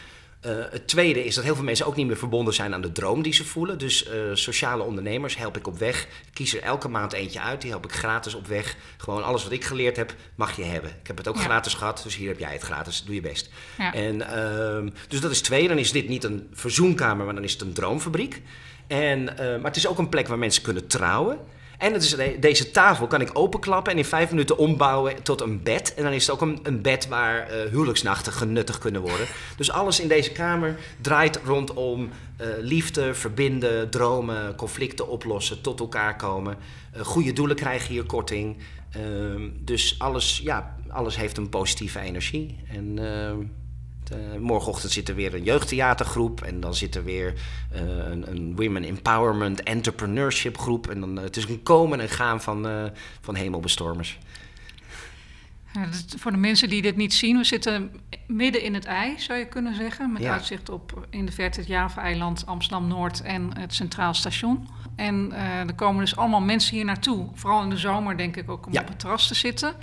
[0.45, 2.91] Uh, het tweede is dat heel veel mensen ook niet meer verbonden zijn aan de
[2.91, 3.77] droom die ze voelen.
[3.77, 6.03] Dus uh, sociale ondernemers help ik op weg.
[6.03, 7.61] Ik kies er elke maand eentje uit.
[7.61, 8.75] Die help ik gratis op weg.
[8.97, 10.89] Gewoon alles wat ik geleerd heb, mag je hebben.
[11.01, 11.41] Ik heb het ook ja.
[11.41, 13.03] gratis gehad, dus hier heb jij het gratis.
[13.03, 13.49] Doe je best.
[13.77, 13.93] Ja.
[13.93, 15.67] En, uh, dus dat is twee.
[15.67, 18.41] Dan is dit niet een verzoenkamer, maar dan is het een droomfabriek.
[18.87, 21.37] En, eh, maar het is ook een plek waar mensen kunnen trouwen.
[21.77, 21.93] En
[22.39, 25.93] deze tafel kan ik openklappen en in vijf minuten ombouwen tot een bed.
[25.93, 29.27] En dan is het ook een, een bed waar uh, huwelijksnachten genuttigd kunnen worden.
[29.57, 32.09] Dus alles in deze kamer draait rondom
[32.41, 36.57] uh, liefde, verbinden, dromen, conflicten oplossen, tot elkaar komen.
[36.95, 38.57] Uh, goede doelen krijgen hier korting.
[38.91, 42.57] Ehm, dus alles, ja, alles heeft een positieve energie.
[42.67, 43.37] En ehm,
[44.11, 46.41] uh, morgenochtend zit er weer een jeugdtheatergroep.
[46.41, 47.33] En dan zit er weer
[47.73, 50.89] uh, een, een, Women Empowerment Entrepreneurship groep.
[50.89, 52.91] En dan, uh, het is een komen en gaan van,
[53.21, 54.17] van hemelbestormers.
[55.73, 55.87] Ja,
[56.17, 57.91] voor de mensen die dit niet zien, we zitten
[58.27, 60.11] midden in het ei, zou je kunnen zeggen.
[60.11, 60.31] Met Ja.
[60.31, 64.67] uitzicht op in de verte het Java-eiland, Amsterdam-Noord en het Centraal Station.
[64.95, 67.27] En eh, er komen dus allemaal mensen hier naartoe.
[67.33, 68.81] Vooral in de zomer, denk ik, ook om Ja.
[68.81, 69.73] op het terras te zitten.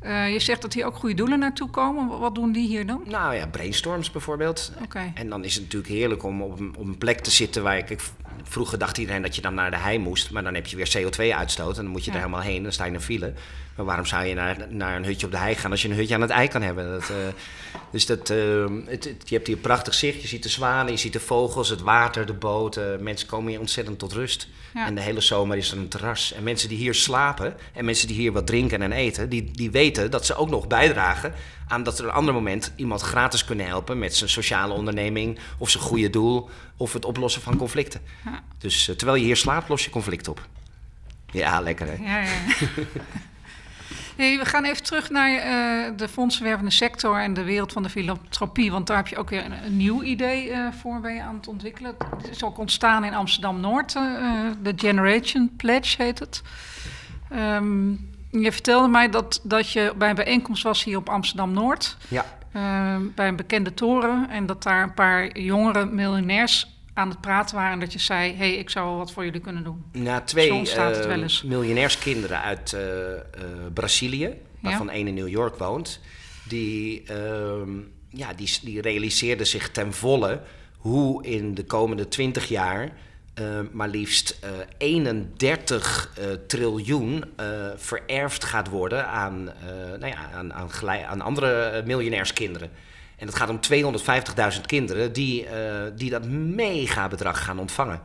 [0.00, 2.18] Eh, je zegt dat hier ook goede doelen naartoe komen.
[2.18, 3.02] Wat- doen die hier dan?
[3.06, 4.72] Nou ja, brainstorms bijvoorbeeld.
[4.82, 5.12] Oké.
[5.14, 7.78] En dan is het natuurlijk heerlijk om op een, op een plek te zitten waar
[7.90, 7.96] ik...
[8.48, 10.88] Vroeger dacht iedereen dat je dan naar de hei moest, maar dan heb je weer
[10.98, 12.16] CO2-uitstoot en dan moet je Ja.
[12.16, 13.32] er helemaal heen, dan sta je in een file.
[13.76, 15.94] Maar waarom zou je naar, naar een hutje op de hei gaan als je een
[15.94, 16.90] hutje aan het ei kan hebben?
[16.90, 17.16] Dat, eh,
[17.92, 20.92] dus dat, eh, het, het- je hebt hier een prachtig zicht, je ziet de zwanen,
[20.92, 23.02] je ziet de vogels, het water, de boten.
[23.02, 24.48] Mensen komen hier ontzettend tot rust.
[24.74, 24.86] Ja.
[24.86, 26.32] En de hele zomer is er een terras.
[26.32, 29.70] En mensen die hier slapen en mensen die hier wat drinken en eten, die, die
[29.70, 31.32] weten dat ze ook nog bijdragen
[31.68, 35.70] aan dat er een ander moment iemand gratis kunnen helpen met zijn sociale onderneming of
[35.70, 38.00] zijn goede doel of het oplossen van conflicten.
[38.24, 38.42] Ja.
[38.58, 40.46] Dus eh, terwijl je hier slaapt, los je conflict op.
[41.30, 41.94] Ja, lekker hè?
[41.94, 42.28] Ja, ja.
[44.38, 48.70] We gaan even terug naar eh, de fondsenwervende sector en de wereld van de filantropie.
[48.70, 51.34] Want daar heb je ook weer een, een nieuw idee eh, voor ben je aan
[51.34, 51.94] het ontwikkelen.
[52.16, 53.92] Het is ook ontstaan in Amsterdam-Noord.
[54.62, 56.42] De Generation Pledge heet het.
[57.30, 57.92] Ehm,
[58.30, 61.96] je vertelde mij dat, dat je bij een bijeenkomst was hier op Amsterdam-Noord.
[62.08, 62.24] Ja.
[62.52, 64.30] eh, bij een bekende toren.
[64.30, 67.72] En dat daar een paar jongere miljonairs aan het praten waren.
[67.72, 69.84] En dat je zei, hé, hey, ik zou wel wat voor jullie kunnen doen.
[69.92, 71.42] Na twee eh, wel eens.
[71.42, 73.20] miljonairskinderen uit eh, eh,
[73.74, 74.92] Brazilië, waarvan Ja.
[74.92, 76.00] één in New York woont,
[76.44, 77.70] die, ehm,
[78.08, 80.40] ja, die, die realiseerden zich ten volle
[80.76, 82.92] hoe in de komende 20 jaar
[83.38, 90.30] eh, maar liefst eh, 31 eh, triljoen eh, vererfd gaat worden aan, eh, nou ja,
[90.34, 90.70] aan, aan,
[91.06, 92.70] aan andere eh, miljonairskinderen.
[93.16, 93.60] En het gaat om
[94.54, 98.00] 250.000 kinderen die, eh, die dat mega bedrag gaan ontvangen.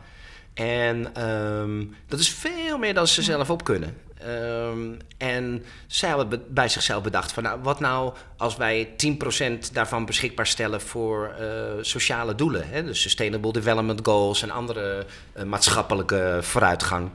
[0.54, 3.98] En ehm, dat is veel meer dan ze zelf op kunnen.
[4.26, 9.74] Ehm, en zij hebben be- bij zichzelf bedacht van nou, wat nou als wij 10%
[9.74, 11.48] daarvan beschikbaar stellen voor eh,
[11.82, 12.70] sociale doelen.
[12.70, 12.84] Hè?
[12.84, 17.10] Dus Sustainable Development Goals en andere eh, maatschappelijke vooruitgang.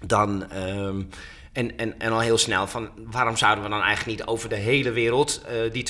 [0.00, 1.02] Dan, ehm,
[1.52, 4.54] en, en, en al heel snel van waarom zouden we dan eigenlijk niet over de
[4.54, 5.86] hele wereld eh, die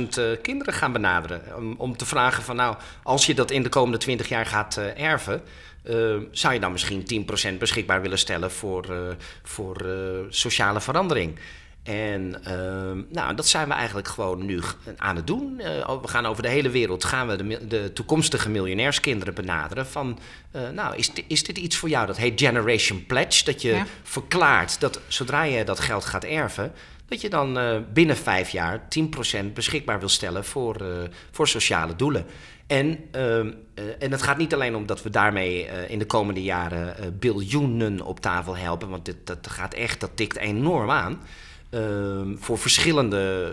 [0.00, 1.42] 250.000 eh, kinderen gaan benaderen?
[1.78, 5.42] Om, te vragen van nou, als je dat in de komende 20 jaar gaat erven,
[5.82, 7.04] eh, zou je dan misschien
[7.54, 8.98] 10% beschikbaar willen stellen voor, eh,
[9.42, 11.38] voor eh, sociale verandering?
[11.82, 14.60] En ehm, nou, dat zijn we eigenlijk gewoon nu
[14.96, 15.58] aan het doen.
[15.60, 19.86] Eh, we gaan over de hele wereld gaan we de, de toekomstige miljonairskinderen benaderen.
[19.86, 20.18] Van,
[20.74, 22.06] nou, is, is dit iets voor jou?
[22.06, 23.44] Dat heet Generation Pledge.
[23.44, 23.86] Dat je Ja.
[24.02, 26.72] verklaart dat zodra je dat geld gaat erven,
[27.08, 27.58] dat je dan
[27.92, 30.76] binnen vijf jaar 10% beschikbaar wil stellen voor,
[31.30, 32.26] voor sociale doelen.
[32.70, 36.06] En, ehm, eh, en het gaat niet alleen om dat we daarmee eh, in de
[36.06, 40.90] komende jaren eh, biljoenen op tafel helpen, want dit, dat gaat echt, dat tikt enorm
[40.90, 41.20] aan.
[41.70, 43.52] Ehm, voor verschillende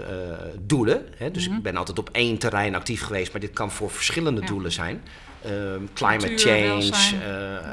[0.59, 1.05] doelen.
[1.15, 1.32] Hè?
[1.32, 4.47] Dus ik ben altijd op één terrein actief geweest, maar dit kan voor verschillende Ja.
[4.47, 5.01] doelen zijn.
[5.43, 6.91] Ehm, climate change,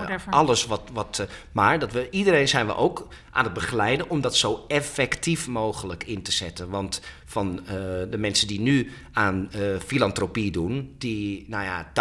[0.00, 0.82] uh, alles wat.
[0.92, 4.64] wat uh, maar dat we, iedereen zijn we ook aan het begeleiden om dat zo
[4.68, 6.70] effectief mogelijk in te zetten.
[6.70, 7.70] Want van uh,
[8.10, 9.50] de mensen die nu aan
[9.86, 11.92] filantropie doen, die, nou ja,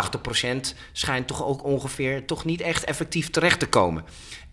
[0.66, 4.04] 80% schijnt toch ook ongeveer toch niet echt effectief terecht te komen.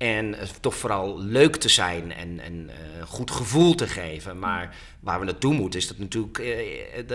[0.00, 2.70] En toch vooral leuk te zijn en, en
[3.06, 4.38] goed gevoel te geven.
[4.38, 6.38] Maar waar we naartoe moeten is dat natuurlijk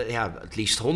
[0.08, 0.86] ja, het liefst 100%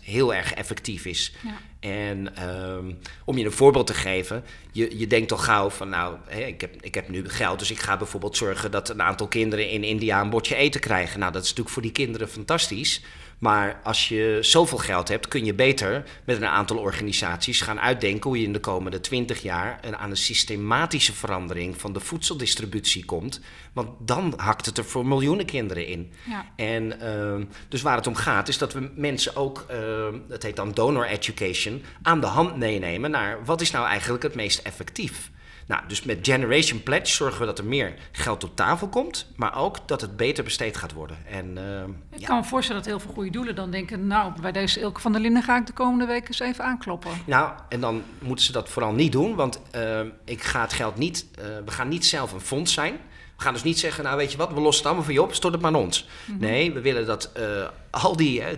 [0.00, 1.34] heel erg effectief is.
[1.44, 1.56] Ja.
[1.80, 2.92] En ehm,
[3.24, 6.82] om je een voorbeeld te geven, je, je denkt al gauw van nou, ik, heb,
[6.82, 10.20] ik heb nu geld, dus ik ga bijvoorbeeld zorgen dat een aantal kinderen in India
[10.20, 11.20] een bordje eten krijgen.
[11.20, 13.02] Nou, dat is natuurlijk voor die kinderen fantastisch.
[13.38, 18.30] Maar als je zoveel geld hebt, kun je beter met een aantal organisaties gaan uitdenken
[18.30, 23.40] hoe je in de komende twintig jaar aan een systematische verandering van de voedseldistributie komt.
[23.72, 26.12] Want dan hakt het er voor miljoenen kinderen in.
[26.28, 26.46] Ja.
[26.56, 30.56] En uh, dus waar het om gaat, is dat we mensen ook, uh, dat heet
[30.56, 35.30] dan donor education, aan de hand meenemen naar wat is nou eigenlijk het meest effectief.
[35.68, 39.56] Nou, dus met Generation Pledge zorgen we dat er meer geld op tafel komt, maar
[39.56, 41.16] ook dat het beter besteed gaat worden.
[41.26, 41.58] En,
[42.10, 44.80] uh, ik kan me voorstellen dat heel veel goede doelen dan denken, nou, bij deze
[44.80, 47.10] Ilke van der Linden ga ik de komende weken eens even aankloppen.
[47.26, 50.96] Nou, en dan moeten ze dat vooral niet doen, want uh, ik ga het geld
[50.96, 52.92] niet, uh, we gaan niet zelf een fonds zijn.
[53.36, 55.22] We gaan dus niet zeggen, nou weet je wat, we lossen het allemaal voor je
[55.22, 56.04] op, stort het maar aan ons.
[56.04, 56.44] Mm -hmm.
[56.44, 58.48] Nee, we willen dat uh, al die 250.000,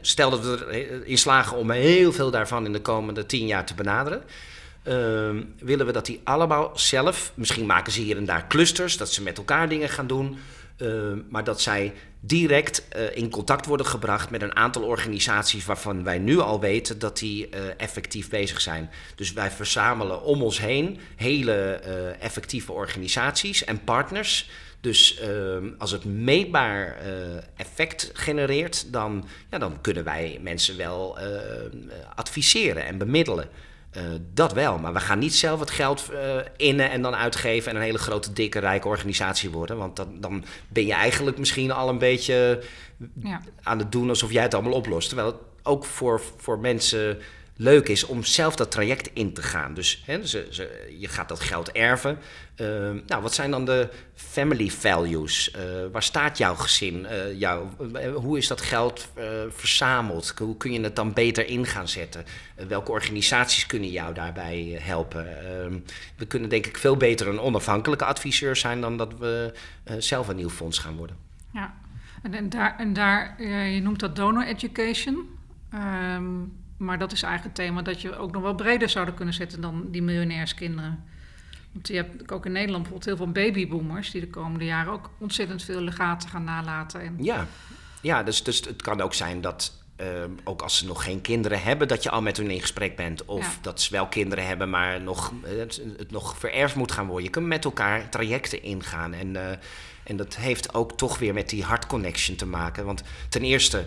[0.00, 3.74] stel dat we erin slagen om heel veel daarvan in de komende tien jaar te
[3.74, 4.22] benaderen
[4.88, 9.12] uh, willen we dat die allemaal zelf, misschien maken ze hier en daar clusters, dat
[9.12, 10.38] ze met elkaar dingen gaan doen,
[10.82, 16.04] uh, maar dat zij direct uh, in contact worden gebracht met een aantal organisaties waarvan
[16.04, 18.90] wij nu al weten dat die uh, effectief bezig zijn.
[19.14, 24.50] Dus wij verzamelen om ons heen hele uh, effectieve organisaties en partners.
[24.80, 26.96] Dus ehm, als het meetbaar
[27.56, 31.18] effect genereert, dan, ja, dan kunnen wij mensen wel
[32.14, 33.48] adviseren en bemiddelen.
[33.96, 34.02] Uh,
[34.34, 36.18] dat wel, maar we gaan niet zelf het geld uh,
[36.56, 39.76] innen en dan uitgeven en een hele grote, dikke, rijke organisatie worden.
[39.76, 42.62] Want dat, dan ben je eigenlijk misschien al een beetje
[43.22, 43.40] ja.
[43.62, 45.08] aan het doen alsof jij het allemaal oplost.
[45.08, 47.18] Terwijl het ook voor, voor mensen
[47.56, 49.74] leuk is om zelf dat traject in te gaan.
[49.74, 52.18] Dus hè, ze, ze, je gaat dat geld erven.
[52.56, 52.66] Uh,
[53.06, 55.54] nou, wat zijn dan de family values?
[55.56, 57.06] Uh, waar staat jouw gezin?
[57.10, 57.66] Uh, jou,
[58.14, 59.08] hoe is dat geld
[59.48, 60.34] verzameld?
[60.38, 62.24] Hoe kun je het dan beter in gaan zetten?
[62.68, 65.26] welke organisaties kunnen jou daarbij helpen?
[65.26, 65.78] Ehm,
[66.16, 69.52] we kunnen denk ik veel beter een onafhankelijke adviseur zijn dan dat we
[69.98, 71.16] zelf een nieuw fonds gaan worden.
[71.52, 71.74] Ja,
[72.22, 75.28] en, en daar, en daar je noemt dat donor education.
[75.74, 76.52] Um,
[76.82, 79.60] maar dat is eigenlijk het thema dat je ook nog wel breder zouden kunnen zetten
[79.60, 81.04] dan die miljonairskinderen.
[81.72, 85.10] Want je hebt ook in Nederland bijvoorbeeld heel veel babyboomers die de komende jaren ook
[85.18, 87.00] ontzettend veel legaten gaan nalaten.
[87.00, 87.16] En...
[87.18, 87.46] Ja,
[88.00, 90.06] ja dus, dus het kan ook zijn dat uh,
[90.44, 93.24] ook als ze nog geen kinderen hebben, dat je al met hun in gesprek bent.
[93.24, 93.62] Of ja.
[93.62, 97.24] dat ze wel kinderen hebben, maar nog, het, het, nog vererfd moet gaan worden.
[97.24, 99.14] Je kunt met elkaar trajecten ingaan.
[99.14, 99.50] En, uh,
[100.04, 102.84] en dat heeft ook toch weer met die connection te maken.
[102.84, 103.86] Want ten eerste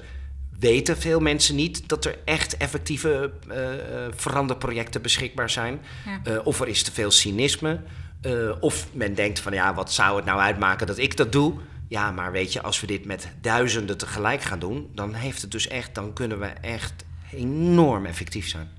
[0.59, 3.55] weten veel mensen niet dat er echt effectieve uh,
[4.15, 5.79] veranderprojecten beschikbaar zijn.
[6.05, 6.31] Ja.
[6.31, 7.79] Uh, of er is te veel cynisme.
[8.21, 11.53] Uh, of men denkt van ja, wat zou het nou uitmaken dat ik dat doe?
[11.87, 15.51] Ja, maar weet je, als we dit met duizenden tegelijk gaan doen, dan heeft het
[15.51, 16.93] dus echt, dan kunnen we echt
[17.31, 18.69] enorm effectief zijn.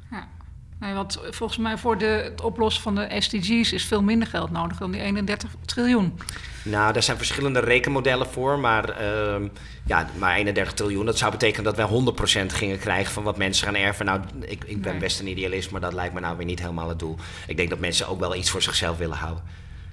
[0.80, 4.50] Nee, want volgens mij voor de, het oplossen van de SDG's is veel minder geld
[4.50, 6.18] nodig dan die 31 triljoen.
[6.62, 9.48] Nou, daar zijn verschillende rekenmodellen voor, maar, uh,
[9.84, 11.86] ja, maar 31 triljoen, dat zou betekenen dat wij
[12.46, 14.06] 100% gingen krijgen van wat mensen gaan erven.
[14.06, 15.00] Nou, ik, ik ben nee.
[15.00, 17.16] best een idealist, maar dat lijkt me nou weer niet helemaal het doel.
[17.46, 19.44] Ik denk dat mensen ook wel iets voor zichzelf willen houden.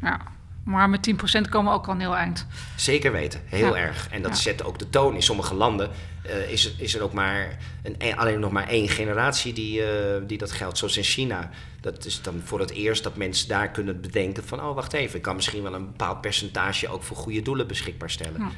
[0.01, 0.21] Ja.
[0.64, 2.45] Maar met 10% komen we ook al een heel eind.
[2.76, 3.82] Zeker weten, heel ja.
[3.82, 4.07] erg.
[4.09, 4.38] En dat ja.
[4.38, 5.16] zet ook de toon.
[5.16, 5.89] In sommige landen
[6.26, 9.88] uh, is, er, is er ook maar een, alleen nog maar één generatie die, uh,
[10.28, 10.78] die dat geldt.
[10.78, 11.49] Zoals in China.
[11.82, 14.61] Dat is dan voor het eerst dat mensen daar kunnen bedenken van...
[14.61, 16.88] oh, wacht even, ik kan misschien wel een bepaald percentage...
[16.88, 18.39] ook voor goede doelen beschikbaar stellen.
[18.39, 18.49] Ja.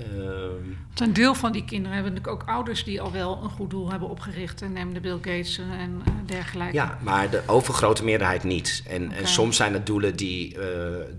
[0.00, 3.70] Um, een deel van die kinderen hebben natuurlijk ook ouders die al wel een goed
[3.70, 4.62] doel hebben opgericht.
[4.62, 6.74] En neem de Bill Gates en uh, dergelijke.
[6.74, 8.82] Ja, maar de overgrote meerderheid niet.
[8.86, 9.18] En, okay.
[9.18, 10.62] en soms zijn het doelen die, uh,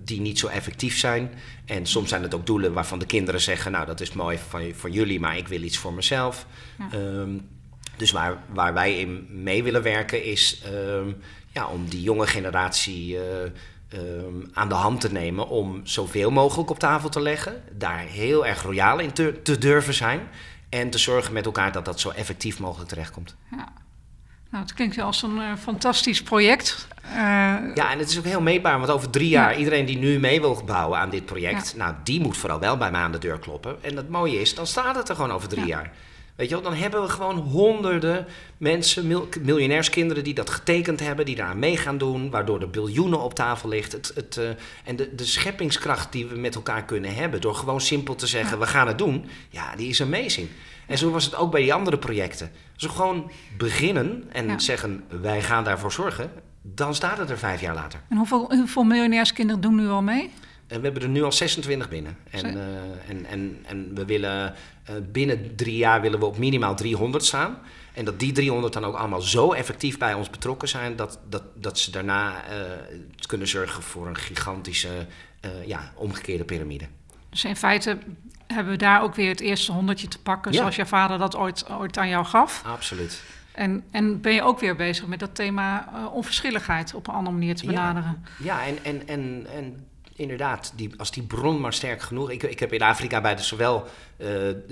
[0.03, 1.31] die niet zo effectief zijn.
[1.65, 4.73] En soms zijn het ook doelen waarvan de kinderen zeggen: Nou, dat is mooi van,
[4.73, 6.45] voor jullie, maar ik wil iets voor mezelf.
[6.77, 6.97] Ja.
[6.97, 7.47] Um,
[7.99, 11.17] dus waar, waar wij in mee willen werken is um,
[11.51, 13.13] ja, om die jonge generatie.
[13.13, 13.21] Uh,
[13.93, 17.63] um, aan de hand te nemen om zoveel mogelijk op tafel te leggen.
[17.71, 20.19] Daar heel erg royaal in te, te durven zijn.
[20.69, 23.35] En te zorgen met elkaar dat dat zo effectief mogelijk terechtkomt.
[23.51, 23.67] Ja.
[24.49, 26.87] Nou, het klinkt als een uh, fantastisch project.
[27.05, 27.15] Uh,
[27.75, 29.57] ja, en het is ook heel meetbaar, want over drie jaar, ja.
[29.57, 31.77] iedereen die nu mee wil bouwen aan dit project, ja.
[31.77, 33.83] nou, die moet vooral wel bij mij aan de deur kloppen.
[33.83, 35.67] En het mooie is, dan staat het er gewoon over drie ja.
[35.67, 35.91] jaar.
[36.39, 38.27] Weet je wel, dan hebben we gewoon honderden
[38.57, 39.07] mensen,
[39.41, 43.69] miljonairskinderen die dat getekend hebben, die daar mee gaan doen, waardoor er biljoenen op tafel
[43.69, 43.91] ligt.
[43.91, 44.49] Het, het, uh,
[44.83, 48.59] en de, de scheppingskracht die we met elkaar kunnen hebben, door gewoon simpel te zeggen,
[48.59, 50.47] we gaan het doen, ja, die is amazing.
[50.87, 52.51] En zo was het ook bij die andere projecten.
[52.73, 56.31] Als we gewoon beginnen en zeggen, wij gaan daarvoor zorgen,
[56.61, 57.99] dan staat het er vijf jaar later.
[58.09, 60.31] En hoeveel, hoeveel miljonairskinderen doen nu al mee?
[60.69, 62.17] En we hebben er nu al 26 binnen.
[62.29, 62.63] En, uh,
[63.07, 64.53] en, en, en we willen
[64.89, 67.57] uh, binnen drie jaar willen we op minimaal 300 staan.
[67.93, 71.43] En dat die 300 dan ook allemaal zo effectief bij ons betrokken zijn dat, dat,
[71.55, 72.61] dat ze daarna uh,
[73.25, 74.89] kunnen zorgen voor een gigantische
[75.65, 76.85] ja, omgekeerde piramide.
[77.29, 77.97] Dus in feite
[78.47, 81.69] hebben we daar ook weer het eerste honderdje te pakken, zoals je vader dat ooit,
[81.69, 82.63] ooit aan jou gaf.
[82.65, 83.21] Absoluut.
[83.51, 87.55] En, en ben je ook weer bezig met dat thema onverschilligheid op een andere manier
[87.55, 88.25] te benaderen?
[88.37, 89.88] Ja, ja en, en, en, en
[90.19, 92.31] inderdaad, die, als die bron maar sterk genoeg...
[92.31, 94.27] Ik, ik heb in Afrika bij de, zowel uh,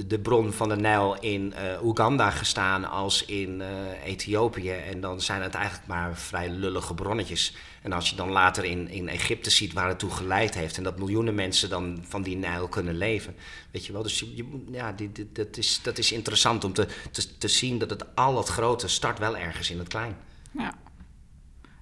[0.08, 3.68] de, bron van de Nijl in uh, Oeganda gestaan als in uh,
[4.04, 4.72] Ethiopië.
[4.72, 7.56] En dan zijn het eigenlijk maar vrij lullige bronnetjes.
[7.82, 10.78] En als je dan later in, in Egypte ziet waar het toe geleid heeft...
[10.78, 13.36] en dat miljoenen mensen dan van die Nijl kunnen leven.
[13.72, 16.88] Weet je wel, dus je, ja, die, die, dat, is, dat is interessant om te,
[17.12, 20.18] te, te zien dat het al het grote start wel ergens in het klein.
[20.52, 20.74] Ja.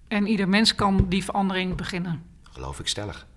[0.07, 2.24] En ieder mens kan die verandering beginnen.
[2.43, 3.28] Geloof ik stellig.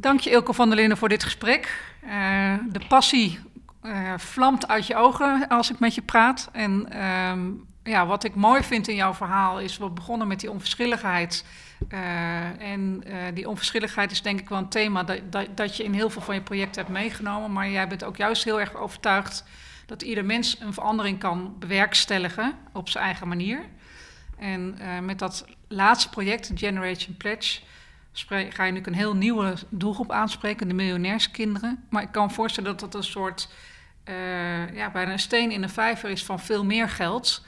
[0.00, 1.82] Dank je van der Linden voor dit gesprek.
[2.04, 3.38] Uh, de passie
[3.82, 6.48] uh, vlamt uit je ogen als ik met je praat.
[6.52, 10.50] En um, ja, wat ik mooi vind in jouw verhaal is, we begonnen met die
[10.50, 11.44] onverschilligheid.
[11.88, 15.92] Uh, en die onverschilligheid is denk ik wel een thema dat, dat, dat, je in
[15.92, 17.52] heel veel van je projecten hebt meegenomen.
[17.52, 19.44] Maar jij bent ook juist heel erg overtuigd
[19.86, 23.60] dat ieder mens een verandering kan bewerkstelligen op zijn eigen manier.
[24.38, 27.60] En met dat laatste project, Generation Pledge
[28.12, 31.84] ga je nu een heel nieuwe doelgroep aanspreken, de miljonairskinderen.
[31.90, 33.48] Maar ik kan me voorstellen dat dat een soort,
[34.04, 37.44] uh, ja, bijna een steen in de vijver is van veel meer geld.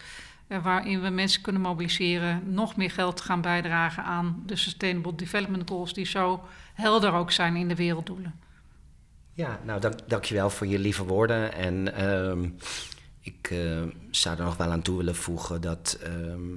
[0.48, 5.68] Uh, waarin we mensen kunnen mobiliseren, nog meer geld gaan bijdragen aan de Sustainable Development
[5.68, 6.44] Goals, die zo
[6.74, 8.34] helder ook zijn in de werelddoelen.
[9.34, 11.54] Ja, nou dank, dankjewel voor je lieve woorden.
[11.54, 12.48] En uh,
[13.20, 16.56] ik uh, zou er nog wel aan toe willen voegen dat ehm,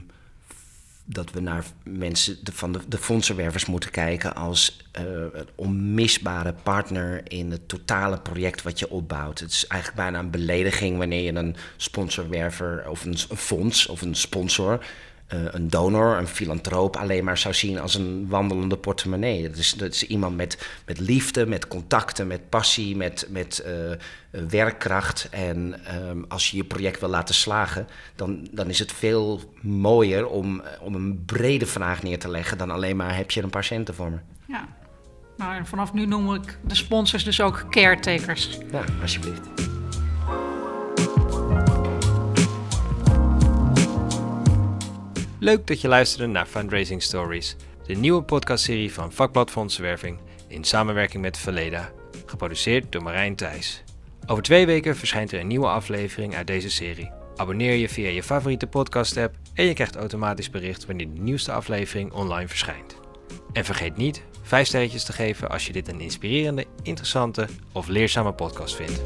[1.05, 5.03] dat we naar mensen van de, de fondsenwervers moeten kijken als uh,
[5.33, 9.39] een onmisbare partner in het totale project wat je opbouwt.
[9.39, 14.15] Het is eigenlijk bijna een belediging wanneer je een sponsorwerver of een, fonds of een
[14.15, 14.85] sponsor
[15.27, 19.49] een donor, een filantroop alleen maar zou zien als een wandelende portemonnee.
[19.49, 24.41] Dat is, dat is iemand met, met liefde, met contacten, met passie, met, met uh,
[24.49, 25.27] werkkracht.
[25.31, 30.27] En um, als je je project wil laten slagen, dan, dan is het veel mooier
[30.27, 33.63] om, om een brede vraag neer te leggen dan alleen maar heb je een paar
[33.63, 34.17] centen voor me.
[34.47, 34.67] Ja,
[35.37, 38.57] nou en vanaf nu noem ik de sponsors dus ook caretakers.
[38.71, 39.49] Ja, alsjeblieft.
[45.39, 47.55] Leuk dat je luisterde naar Fundraising Stories,
[47.85, 51.91] de nieuwe podcastserie van Vakblad Fondsenwerving in samenwerking met Verleda,
[52.25, 53.83] geproduceerd door Marijn Thijs.
[54.27, 57.11] Over twee weken verschijnt er een nieuwe aflevering uit deze serie.
[57.35, 62.11] Abonneer je via je favoriete podcast-app en je krijgt automatisch bericht wanneer de nieuwste aflevering
[62.11, 62.95] online verschijnt.
[63.53, 68.33] En vergeet niet 5 sterretjes te geven als je dit een inspirerende, interessante of leerzame
[68.33, 69.01] podcast vindt.